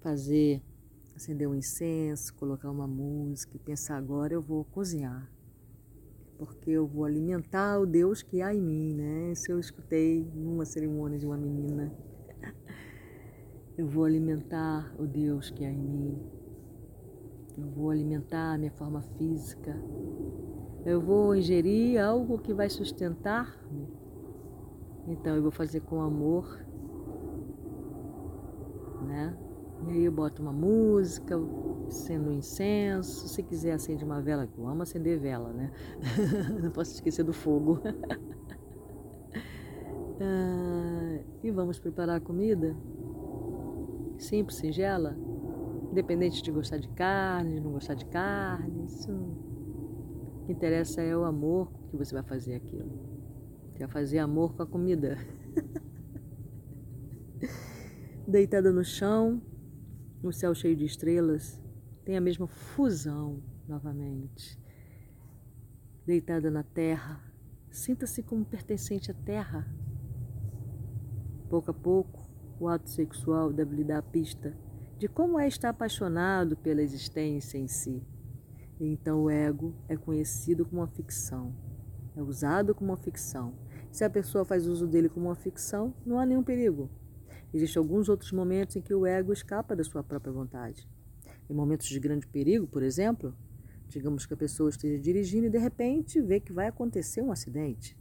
Fazer, 0.00 0.62
acender 1.16 1.48
um 1.48 1.54
incenso, 1.54 2.34
colocar 2.34 2.70
uma 2.70 2.86
música 2.86 3.56
e 3.56 3.58
pensar 3.58 3.96
agora 3.96 4.34
eu 4.34 4.42
vou 4.42 4.64
cozinhar, 4.64 5.30
porque 6.36 6.70
eu 6.70 6.86
vou 6.86 7.04
alimentar 7.04 7.78
o 7.78 7.86
Deus 7.86 8.22
que 8.22 8.42
há 8.42 8.54
em 8.54 8.60
mim, 8.60 8.94
né? 8.94 9.32
Isso 9.32 9.50
eu 9.50 9.58
escutei 9.58 10.28
numa 10.34 10.64
cerimônia 10.64 11.18
de 11.18 11.26
uma 11.26 11.36
menina. 11.36 11.92
Eu 13.76 13.88
vou 13.88 14.04
alimentar 14.04 14.94
o 14.96 15.04
Deus 15.04 15.50
que 15.50 15.64
há 15.64 15.68
em 15.68 15.76
mim. 15.76 16.22
Eu 17.58 17.70
vou 17.70 17.90
alimentar 17.90 18.54
a 18.54 18.58
minha 18.58 18.70
forma 18.70 19.02
física. 19.18 19.76
Eu 20.84 21.00
vou 21.00 21.34
ingerir 21.34 22.00
algo 22.00 22.38
que 22.38 22.54
vai 22.54 22.70
sustentar-me. 22.70 23.88
Então 25.08 25.34
eu 25.34 25.42
vou 25.42 25.50
fazer 25.50 25.80
com 25.80 26.00
amor, 26.00 26.64
né? 29.08 29.36
E 29.86 29.90
aí 29.90 30.04
eu 30.04 30.12
boto 30.12 30.42
uma 30.42 30.52
música, 30.52 31.36
acendo 31.86 32.30
um 32.30 32.32
incenso. 32.32 33.28
Se 33.28 33.42
quiser 33.42 33.72
acende 33.72 34.04
uma 34.04 34.20
vela, 34.20 34.46
que 34.46 34.58
eu 34.58 34.66
amo 34.66 34.82
acender 34.82 35.18
vela, 35.18 35.52
né? 35.52 35.70
Não 36.62 36.70
posso 36.70 36.92
esquecer 36.92 37.22
do 37.22 37.32
fogo. 37.32 37.80
ah, 40.20 41.18
e 41.42 41.50
vamos 41.50 41.78
preparar 41.78 42.16
a 42.16 42.20
comida. 42.20 42.76
Simples, 44.18 44.56
singela 44.56 45.16
independente 45.94 46.42
de 46.42 46.50
gostar 46.50 46.78
de 46.78 46.88
carne, 46.88 47.54
de 47.54 47.60
não 47.60 47.70
gostar 47.70 47.94
de 47.94 48.04
carne, 48.06 48.84
isso 48.84 49.12
o 49.12 50.46
que 50.46 50.52
interessa 50.52 51.00
é 51.00 51.16
o 51.16 51.24
amor 51.24 51.72
que 51.88 51.96
você 51.96 52.12
vai 52.12 52.22
fazer 52.22 52.56
aquilo. 52.56 52.92
Quer 53.76 53.88
fazer 53.88 54.18
amor 54.18 54.54
com 54.54 54.62
a 54.62 54.66
comida. 54.66 55.16
Deitada 58.28 58.70
no 58.70 58.84
chão, 58.84 59.40
o 60.28 60.32
céu 60.32 60.54
cheio 60.54 60.76
de 60.76 60.84
estrelas, 60.84 61.60
tem 62.04 62.16
a 62.16 62.20
mesma 62.20 62.46
fusão 62.46 63.42
novamente. 63.68 64.58
Deitada 66.06 66.50
na 66.50 66.62
terra, 66.62 67.20
sinta-se 67.70 68.22
como 68.22 68.44
pertencente 68.44 69.10
à 69.10 69.14
terra. 69.14 69.66
Pouco 71.48 71.70
a 71.70 71.74
pouco, 71.74 72.28
o 72.58 72.68
ato 72.68 72.88
sexual 72.90 73.52
deve 73.52 73.76
lhe 73.76 73.84
dar 73.84 73.98
a 73.98 74.02
pista 74.02 74.56
de 74.98 75.08
como 75.08 75.38
é 75.38 75.46
estar 75.46 75.70
apaixonado 75.70 76.56
pela 76.56 76.82
existência 76.82 77.58
em 77.58 77.68
si. 77.68 78.02
Então 78.80 79.24
o 79.24 79.30
ego 79.30 79.74
é 79.88 79.96
conhecido 79.96 80.64
como 80.64 80.80
uma 80.80 80.88
ficção, 80.88 81.54
é 82.16 82.22
usado 82.22 82.74
como 82.74 82.90
uma 82.90 82.96
ficção. 82.96 83.54
Se 83.90 84.04
a 84.04 84.10
pessoa 84.10 84.44
faz 84.44 84.66
uso 84.66 84.86
dele 84.86 85.08
como 85.08 85.26
uma 85.26 85.34
ficção, 85.34 85.94
não 86.04 86.18
há 86.18 86.26
nenhum 86.26 86.42
perigo. 86.42 86.90
Existem 87.54 87.80
alguns 87.80 88.10
outros 88.10 88.32
momentos 88.32 88.76
em 88.76 88.82
que 88.82 88.92
o 88.92 89.06
ego 89.06 89.32
escapa 89.32 89.74
da 89.74 89.82
sua 89.82 90.02
própria 90.02 90.32
vontade. 90.32 90.86
Em 91.48 91.54
momentos 91.54 91.86
de 91.86 91.98
grande 91.98 92.26
perigo, 92.26 92.66
por 92.66 92.82
exemplo, 92.82 93.34
digamos 93.88 94.26
que 94.26 94.34
a 94.34 94.36
pessoa 94.36 94.68
esteja 94.68 95.00
dirigindo 95.00 95.46
e 95.46 95.50
de 95.50 95.58
repente 95.58 96.20
vê 96.20 96.40
que 96.40 96.52
vai 96.52 96.66
acontecer 96.66 97.22
um 97.22 97.32
acidente. 97.32 97.96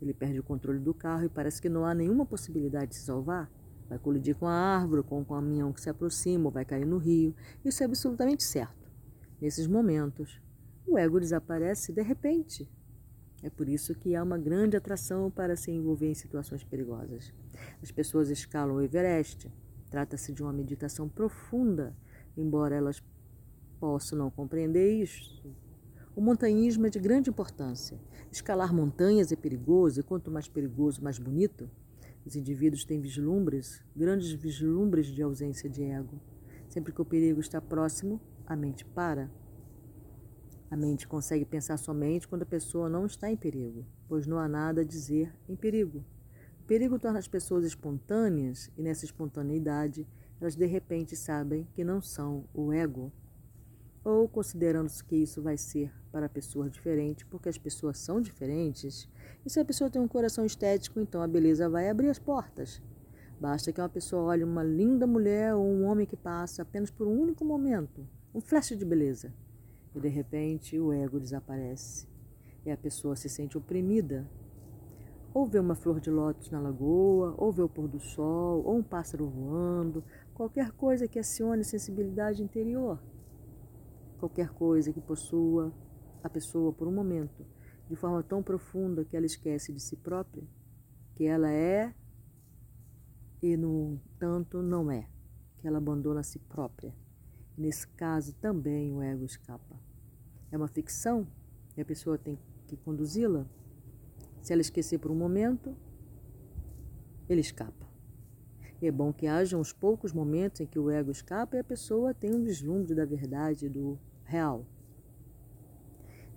Ele 0.00 0.14
perde 0.14 0.38
o 0.38 0.44
controle 0.44 0.78
do 0.78 0.94
carro 0.94 1.24
e 1.24 1.28
parece 1.28 1.60
que 1.60 1.68
não 1.68 1.84
há 1.84 1.94
nenhuma 1.94 2.24
possibilidade 2.24 2.90
de 2.90 2.96
se 2.96 3.04
salvar 3.04 3.50
vai 3.90 3.98
colidir 3.98 4.36
com 4.36 4.46
a 4.46 4.52
árvore, 4.52 5.02
com 5.02 5.20
o 5.20 5.24
caminhão 5.24 5.72
que 5.72 5.80
se 5.80 5.90
aproxima, 5.90 6.44
ou 6.44 6.50
vai 6.52 6.64
cair 6.64 6.86
no 6.86 6.96
rio. 6.96 7.34
Isso 7.64 7.82
é 7.82 7.86
absolutamente 7.86 8.44
certo. 8.44 8.88
Nesses 9.40 9.66
momentos, 9.66 10.40
o 10.86 10.96
ego 10.96 11.18
desaparece 11.18 11.92
de 11.92 12.00
repente. 12.00 12.70
É 13.42 13.48
por 13.48 13.68
isso 13.68 13.94
que 13.94 14.14
há 14.14 14.22
uma 14.22 14.36
grande 14.36 14.76
atração 14.76 15.30
para 15.30 15.56
se 15.56 15.70
envolver 15.70 16.10
em 16.10 16.14
situações 16.14 16.62
perigosas. 16.62 17.32
As 17.82 17.90
pessoas 17.90 18.28
escalam 18.28 18.76
o 18.76 18.82
Everest. 18.82 19.50
Trata-se 19.90 20.32
de 20.32 20.42
uma 20.42 20.52
meditação 20.52 21.08
profunda, 21.08 21.96
embora 22.36 22.76
elas 22.76 23.02
possam 23.80 24.18
não 24.18 24.30
compreender 24.30 25.02
isso. 25.02 25.42
O 26.14 26.20
montanhismo 26.20 26.86
é 26.86 26.90
de 26.90 26.98
grande 26.98 27.30
importância. 27.30 27.98
Escalar 28.30 28.74
montanhas 28.74 29.32
é 29.32 29.36
perigoso, 29.36 30.00
e 30.00 30.02
quanto 30.02 30.30
mais 30.30 30.48
perigoso, 30.48 31.02
mais 31.02 31.18
bonito. 31.18 31.70
Os 32.26 32.36
indivíduos 32.36 32.84
têm 32.84 33.00
vislumbres, 33.00 33.82
grandes 33.96 34.30
vislumbres 34.32 35.06
de 35.06 35.22
ausência 35.22 35.68
de 35.68 35.82
ego. 35.82 36.20
Sempre 36.68 36.92
que 36.92 37.00
o 37.00 37.04
perigo 37.04 37.40
está 37.40 37.60
próximo, 37.60 38.20
a 38.46 38.54
mente 38.54 38.84
para. 38.84 39.30
A 40.70 40.76
mente 40.76 41.08
consegue 41.08 41.44
pensar 41.44 41.76
somente 41.76 42.28
quando 42.28 42.42
a 42.42 42.46
pessoa 42.46 42.88
não 42.88 43.04
está 43.04 43.28
em 43.28 43.36
perigo, 43.36 43.84
pois 44.06 44.24
não 44.24 44.38
há 44.38 44.46
nada 44.46 44.82
a 44.82 44.84
dizer 44.84 45.34
em 45.48 45.56
perigo. 45.56 46.04
O 46.60 46.62
perigo 46.62 46.96
torna 46.96 47.18
as 47.18 47.26
pessoas 47.26 47.64
espontâneas 47.64 48.70
e 48.78 48.82
nessa 48.82 49.04
espontaneidade 49.04 50.06
elas 50.40 50.54
de 50.54 50.66
repente 50.66 51.16
sabem 51.16 51.66
que 51.74 51.82
não 51.82 52.00
são 52.00 52.44
o 52.54 52.72
ego. 52.72 53.12
Ou 54.04 54.28
considerando-se 54.28 55.02
que 55.02 55.16
isso 55.16 55.42
vai 55.42 55.56
ser 55.56 55.92
para 56.12 56.28
pessoas 56.28 56.70
diferentes, 56.70 57.24
porque 57.24 57.48
as 57.48 57.58
pessoas 57.58 57.98
são 57.98 58.20
diferentes, 58.20 59.08
e 59.44 59.50
se 59.50 59.58
a 59.58 59.64
pessoa 59.64 59.90
tem 59.90 60.00
um 60.00 60.08
coração 60.08 60.46
estético, 60.46 61.00
então 61.00 61.20
a 61.20 61.26
beleza 61.26 61.68
vai 61.68 61.90
abrir 61.90 62.08
as 62.08 62.18
portas. 62.18 62.80
Basta 63.40 63.72
que 63.72 63.80
uma 63.80 63.88
pessoa 63.88 64.22
olhe 64.22 64.44
uma 64.44 64.62
linda 64.62 65.06
mulher 65.06 65.54
ou 65.54 65.66
um 65.66 65.84
homem 65.84 66.06
que 66.06 66.16
passa 66.16 66.62
apenas 66.62 66.90
por 66.90 67.08
um 67.08 67.20
único 67.20 67.44
momento, 67.44 68.06
um 68.32 68.40
flash 68.40 68.68
de 68.68 68.84
beleza, 68.84 69.34
e 69.94 70.00
de 70.00 70.08
repente 70.08 70.78
o 70.78 70.92
ego 70.92 71.18
desaparece 71.18 72.08
e 72.64 72.70
a 72.70 72.76
pessoa 72.76 73.16
se 73.16 73.28
sente 73.28 73.56
oprimida. 73.56 74.28
Ou 75.32 75.46
vê 75.46 75.58
uma 75.60 75.74
flor 75.74 76.00
de 76.00 76.10
lótus 76.10 76.50
na 76.50 76.60
lagoa, 76.60 77.34
ou 77.38 77.52
vê 77.52 77.62
o 77.62 77.68
pôr 77.68 77.86
do 77.86 78.00
sol, 78.00 78.64
ou 78.64 78.76
um 78.76 78.82
pássaro 78.82 79.28
voando, 79.28 80.02
qualquer 80.34 80.72
coisa 80.72 81.06
que 81.06 81.18
acione 81.18 81.64
sensibilidade 81.64 82.42
interior. 82.42 83.00
Qualquer 84.18 84.50
coisa 84.50 84.92
que 84.92 85.00
possua 85.00 85.72
a 86.22 86.28
pessoa 86.28 86.72
por 86.72 86.88
um 86.88 86.92
momento 86.92 87.46
de 87.88 87.96
forma 87.96 88.22
tão 88.22 88.42
profunda 88.42 89.04
que 89.04 89.16
ela 89.16 89.26
esquece 89.26 89.72
de 89.72 89.80
si 89.80 89.96
própria, 89.96 90.46
que 91.14 91.24
ela 91.24 91.50
é 91.50 91.94
e, 93.42 93.56
no 93.56 94.00
tanto, 94.18 94.62
não 94.62 94.90
é, 94.90 95.08
que 95.58 95.66
ela 95.66 95.78
abandona 95.78 96.20
a 96.20 96.22
si 96.22 96.38
própria. 96.38 96.94
Nesse 97.60 97.86
caso, 97.88 98.32
também 98.36 98.90
o 98.90 99.02
ego 99.02 99.22
escapa. 99.22 99.78
É 100.50 100.56
uma 100.56 100.66
ficção 100.66 101.26
e 101.76 101.82
a 101.82 101.84
pessoa 101.84 102.16
tem 102.16 102.38
que 102.66 102.74
conduzi-la. 102.74 103.46
Se 104.40 104.54
ela 104.54 104.62
esquecer 104.62 104.96
por 104.96 105.10
um 105.10 105.14
momento, 105.14 105.76
ele 107.28 107.42
escapa. 107.42 107.86
E 108.80 108.86
é 108.86 108.90
bom 108.90 109.12
que 109.12 109.26
haja 109.26 109.58
uns 109.58 109.74
poucos 109.74 110.10
momentos 110.10 110.62
em 110.62 110.66
que 110.66 110.78
o 110.78 110.88
ego 110.88 111.10
escapa 111.10 111.54
e 111.54 111.58
a 111.58 111.64
pessoa 111.64 112.14
tem 112.14 112.34
um 112.34 112.42
vislumbre 112.42 112.94
da 112.94 113.04
verdade, 113.04 113.68
do 113.68 113.98
real. 114.24 114.64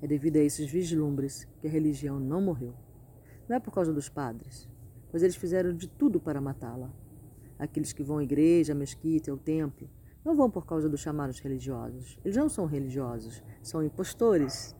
É 0.01 0.07
devido 0.07 0.35
a 0.35 0.41
esses 0.41 0.69
vislumbres 0.69 1.47
que 1.61 1.67
a 1.67 1.71
religião 1.71 2.19
não 2.19 2.41
morreu. 2.41 2.73
Não 3.47 3.55
é 3.55 3.61
por 3.61 3.71
causa 3.71 3.93
dos 3.93 4.09
padres, 4.09 4.67
pois 5.09 5.23
eles 5.23 5.37
fizeram 5.37 5.73
de 5.73 5.87
tudo 5.87 6.19
para 6.19 6.41
matá-la. 6.41 6.93
Aqueles 7.57 7.93
que 7.93 8.03
vão 8.03 8.17
à 8.17 8.23
igreja, 8.25 8.73
à 8.73 8.75
mesquita, 8.75 9.31
ao 9.31 9.37
templo, 9.37 9.89
não 10.23 10.35
vão 10.35 10.49
por 10.49 10.65
causa 10.65 10.89
dos 10.89 11.01
chamados 11.01 11.39
religiosos. 11.39 12.17
Eles 12.23 12.37
não 12.37 12.49
são 12.49 12.65
religiosos, 12.65 13.43
são 13.61 13.83
impostores. 13.83 14.75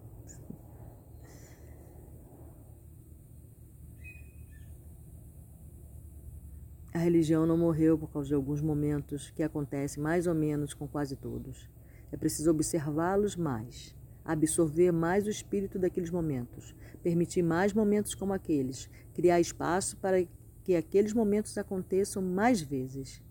A 6.94 6.98
religião 6.98 7.46
não 7.46 7.58
morreu 7.58 7.98
por 7.98 8.10
causa 8.12 8.30
de 8.30 8.36
alguns 8.36 8.62
momentos 8.62 9.32
que 9.32 9.44
acontecem 9.44 10.02
mais 10.02 10.28
ou 10.28 10.36
menos 10.36 10.74
com 10.74 10.88
quase 10.88 11.16
todos. 11.16 11.70
É 12.12 12.18
preciso 12.18 12.52
observá-los 12.52 13.36
mais 13.36 13.96
absorver 14.24 14.92
mais 14.92 15.26
o 15.28 15.30
espírito 15.30 15.78
daqueles 15.78 16.10
momentos, 16.10 16.74
permitir 17.02 17.44
mais 17.44 17.74
momentos 17.74 18.16
como 18.16 18.34
aqueles, 18.34 18.90
criar 19.14 19.40
espaço 19.40 19.98
para 19.98 20.26
que 20.64 20.76
aqueles 20.76 21.14
momentos 21.14 21.58
aconteçam 21.58 22.22
mais 22.22 22.62
vezes. 22.62 23.22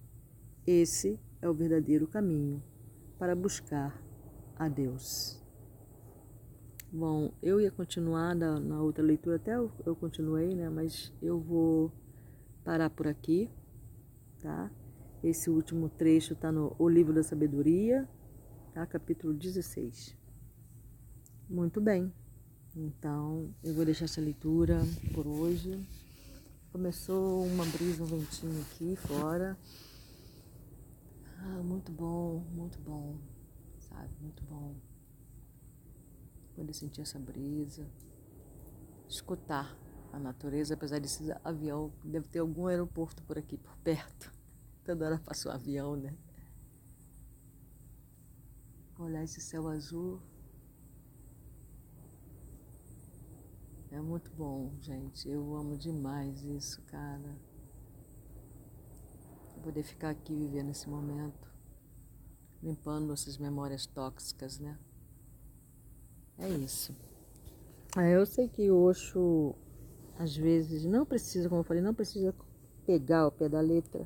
Esse 0.67 1.19
é 1.43 1.49
o 1.49 1.53
verdadeiro 1.53 2.07
caminho 2.07 2.63
para 3.19 3.35
buscar 3.35 4.01
a 4.57 4.69
Deus. 4.69 5.43
Bom, 6.91 7.33
eu 7.43 7.61
ia 7.61 7.71
continuar 7.71 8.35
na, 8.35 8.61
na 8.61 8.81
outra 8.81 9.03
leitura, 9.03 9.37
até 9.37 9.57
eu, 9.57 9.73
eu 9.85 9.97
continuei, 9.97 10.55
né? 10.55 10.69
Mas 10.69 11.13
eu 11.21 11.41
vou 11.41 11.91
parar 12.65 12.91
por 12.91 13.09
aqui, 13.09 13.51
tá? 14.41 14.71
Esse 15.23 15.51
último 15.51 15.89
trecho 15.89 16.35
está 16.35 16.53
no 16.53 16.77
O 16.79 16.89
Livro 16.89 17.13
da 17.13 17.23
Sabedoria, 17.23 18.09
tá? 18.73 18.87
Capítulo 18.87 19.33
16. 19.33 20.17
Muito 21.49 21.81
bem. 21.81 22.13
Então, 22.77 23.53
eu 23.65 23.75
vou 23.75 23.85
deixar 23.85 24.05
essa 24.05 24.21
leitura 24.21 24.81
por 25.15 25.27
hoje. 25.27 25.79
Começou 26.71 27.45
uma 27.45 27.65
brisa, 27.67 28.03
um 28.03 28.07
ventinho 28.07 28.61
aqui 28.63 28.97
fora. 28.97 29.57
Ah, 31.45 31.61
muito 31.63 31.91
bom, 31.91 32.39
muito 32.53 32.79
bom, 32.81 33.19
sabe? 33.81 34.11
Muito 34.21 34.45
bom 34.45 34.77
poder 36.55 36.73
sentir 36.75 37.01
essa 37.01 37.19
brisa, 37.19 37.91
escutar 39.09 39.77
a 40.13 40.19
natureza, 40.19 40.75
apesar 40.75 41.01
desse 41.01 41.33
avião, 41.43 41.93
deve 42.05 42.29
ter 42.29 42.39
algum 42.39 42.67
aeroporto 42.67 43.23
por 43.25 43.39
aqui, 43.39 43.57
por 43.57 43.77
perto. 43.79 44.33
Toda 44.85 45.07
hora 45.07 45.19
passa 45.19 45.49
um 45.49 45.53
avião, 45.53 45.97
né? 45.97 46.15
Olhar 48.99 49.25
esse 49.25 49.41
céu 49.41 49.67
azul. 49.67 50.21
É 53.91 54.01
muito 54.01 54.31
bom, 54.37 54.73
gente. 54.81 55.29
Eu 55.29 55.57
amo 55.57 55.77
demais 55.77 56.45
isso, 56.45 56.81
cara. 56.83 57.37
Poder 59.63 59.83
ficar 59.85 60.11
aqui 60.11 60.35
vivendo 60.35 60.71
esse 60.71 60.89
momento, 60.89 61.49
limpando 62.63 63.13
essas 63.13 63.39
memórias 63.39 63.87
tóxicas, 63.87 64.59
né? 64.59 64.77
É 66.39 66.49
isso. 66.49 66.95
É, 67.97 68.17
eu 68.17 68.27
sei 68.27 68.49
que 68.49 68.71
o 68.71 68.83
Osho, 68.83 69.55
às 70.19 70.37
vezes, 70.37 70.85
não 70.85 71.07
precisa, 71.07 71.49
como 71.49 71.61
eu 71.61 71.65
falei, 71.65 71.83
não 71.83 71.95
precisa 71.95 72.35
pegar 72.85 73.29
o 73.29 73.31
pé 73.31 73.49
da 73.49 73.61
letra, 73.61 74.05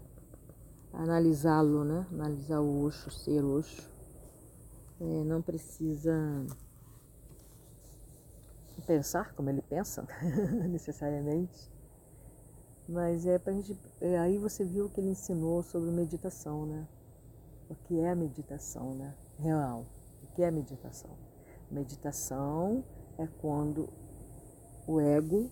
analisá-lo, 0.92 1.84
né? 1.84 2.07
Analisar 2.12 2.61
o 2.61 2.82
Osho, 2.82 3.11
ser 3.11 3.42
Osho. 3.42 3.88
É, 5.00 5.24
não 5.24 5.40
precisa 5.40 6.44
pensar 8.86 9.32
como 9.34 9.50
ele 9.50 9.62
pensa, 9.62 10.07
necessariamente. 10.68 11.76
Mas 12.89 13.26
é 13.26 13.39
pra 13.39 13.53
gente. 13.53 13.76
É, 14.01 14.18
aí 14.18 14.39
você 14.39 14.64
viu 14.64 14.87
o 14.87 14.91
que 14.91 15.01
ele 15.01 15.11
ensinou 15.11 15.62
sobre 15.62 15.91
meditação, 15.91 16.64
né? 16.64 16.87
O 17.68 17.74
que 17.74 17.99
é 17.99 18.14
meditação, 18.14 18.95
né? 18.95 19.14
Real. 19.39 19.84
O 20.22 20.26
que 20.34 20.43
é 20.43 20.51
meditação? 20.51 21.11
Meditação 21.70 22.84
é 23.18 23.26
quando 23.26 23.89
o 24.87 25.01
ego 25.01 25.51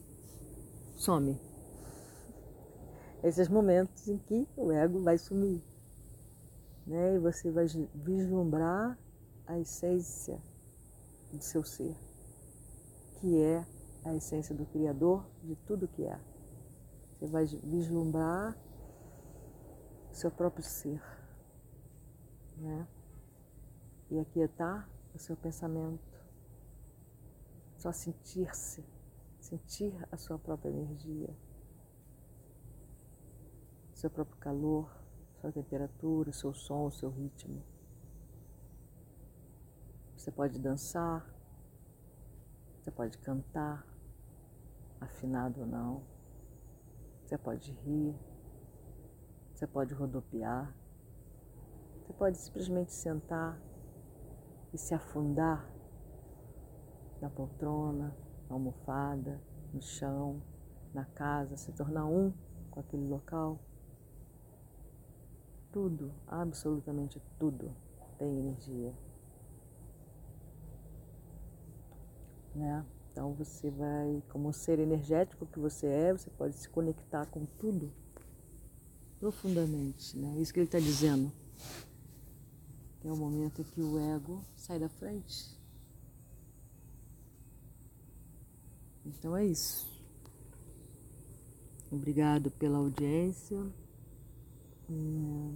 some. 0.97 1.41
Esses 3.23 3.49
momentos 3.49 4.07
em 4.07 4.19
que 4.19 4.47
o 4.57 4.71
ego 4.71 5.03
vai 5.03 5.19
sumir. 5.19 5.61
Né? 6.87 7.17
E 7.17 7.19
você 7.19 7.51
vai 7.51 7.67
vislumbrar 7.95 8.97
a 9.47 9.59
essência 9.59 10.41
do 11.33 11.43
seu 11.43 11.65
ser, 11.65 11.97
que 13.21 13.43
é 13.43 13.67
a 14.05 14.15
essência 14.15 14.55
do 14.55 14.67
Criador 14.67 15.27
de 15.43 15.57
tudo 15.57 15.89
que 15.89 16.05
é. 16.05 16.34
Você 17.25 17.31
vai 17.31 17.47
vislumbrar 17.47 18.55
o 20.11 20.15
seu 20.15 20.31
próprio 20.31 20.63
ser. 20.63 21.03
Né? 22.59 22.87
E 24.11 24.19
aquietar 24.19 24.87
o 25.15 25.19
seu 25.19 25.35
pensamento. 25.35 26.05
Só 27.79 27.93
sentir-se, 27.93 28.85
sentir 29.41 29.95
a 30.13 30.19
sua 30.19 30.39
própria 30.39 30.69
energia, 30.69 31.35
seu 33.95 34.11
próprio 34.11 34.37
calor, 34.37 34.95
sua 35.41 35.51
temperatura, 35.51 36.31
seu 36.31 36.53
som, 36.53 36.91
seu 36.91 37.09
ritmo. 37.09 37.63
Você 40.15 40.31
pode 40.31 40.59
dançar, 40.59 41.27
você 42.83 42.91
pode 42.91 43.17
cantar, 43.17 43.87
afinado 45.01 45.61
ou 45.61 45.67
não. 45.67 46.14
Você 47.25 47.39
pode 47.39 47.73
rir, 47.73 48.15
você 49.55 49.67
pode 49.67 49.95
rodopiar, 49.95 50.75
você 52.03 52.13
pode 52.13 52.37
simplesmente 52.37 52.93
sentar 52.93 53.59
e 54.75 54.79
se 54.79 54.95
afundar 54.95 55.67
na 57.23 57.31
poltrona, 57.31 58.15
na 58.49 58.55
almofada, 58.55 59.41
no 59.73 59.81
chão, 59.81 60.43
na 60.93 61.07
casa, 61.07 61.57
se 61.57 61.73
tornar 61.73 62.05
um 62.05 62.31
com 62.71 62.81
aquele 62.81 63.09
local. 63.09 63.59
Tudo, 65.73 66.13
absolutamente 66.27 67.23
tudo, 67.39 67.75
tem 68.19 68.39
energia. 68.39 68.93
Né? 72.55 72.85
Então 73.15 73.33
você 73.33 73.71
vai, 73.71 74.21
como 74.29 74.53
ser 74.53 74.81
energético 74.81 75.47
que 75.47 75.61
você 75.61 75.87
é, 75.87 76.13
você 76.13 76.29
pode 76.31 76.57
se 76.57 76.69
conectar 76.69 77.25
com 77.27 77.47
tudo 77.47 77.93
profundamente. 79.21 80.19
Né? 80.19 80.37
Isso 80.41 80.53
que 80.53 80.59
ele 80.59 80.67
está 80.67 80.81
dizendo. 80.81 81.31
É 83.05 83.13
o 83.13 83.17
momento 83.17 83.61
em 83.61 83.65
que 83.65 83.81
o 83.81 84.01
ego 84.01 84.45
sai 84.57 84.81
da 84.81 84.89
frente. 84.89 85.57
Então 89.07 89.37
é 89.37 89.47
isso. 89.47 89.87
Obrigado 91.93 92.51
pela 92.51 92.79
audiência. 92.79 93.65
É, 94.91 95.55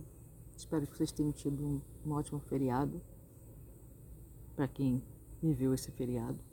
espero 0.56 0.86
que 0.86 0.96
vocês 0.96 1.10
tenham 1.10 1.32
tido 1.32 1.66
um, 1.66 1.80
um 2.06 2.12
ótimo 2.12 2.38
feriado. 2.38 3.02
Para 4.54 4.68
quem 4.68 5.02
viveu 5.42 5.74
esse 5.74 5.90
feriado. 5.90 6.47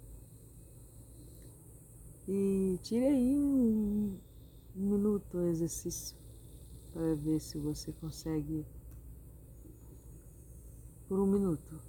E 2.27 2.79
tire 2.81 3.05
aí 3.05 3.37
um, 3.37 4.19
minuto 4.75 5.37
o 5.37 5.47
exercício 5.47 6.17
para 6.91 7.13
ver 7.13 7.39
se 7.39 7.59
você 7.59 7.93
consegue 7.93 8.65
por 11.07 11.19
um 11.19 11.27
minuto. 11.27 11.79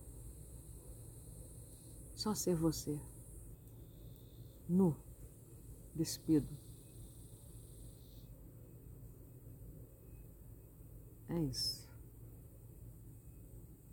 Só 2.15 2.35
ser 2.35 2.55
você. 2.55 3.01
Nu, 4.69 4.95
despido. 5.95 6.49
É 11.29 11.39
isso. 11.45 11.86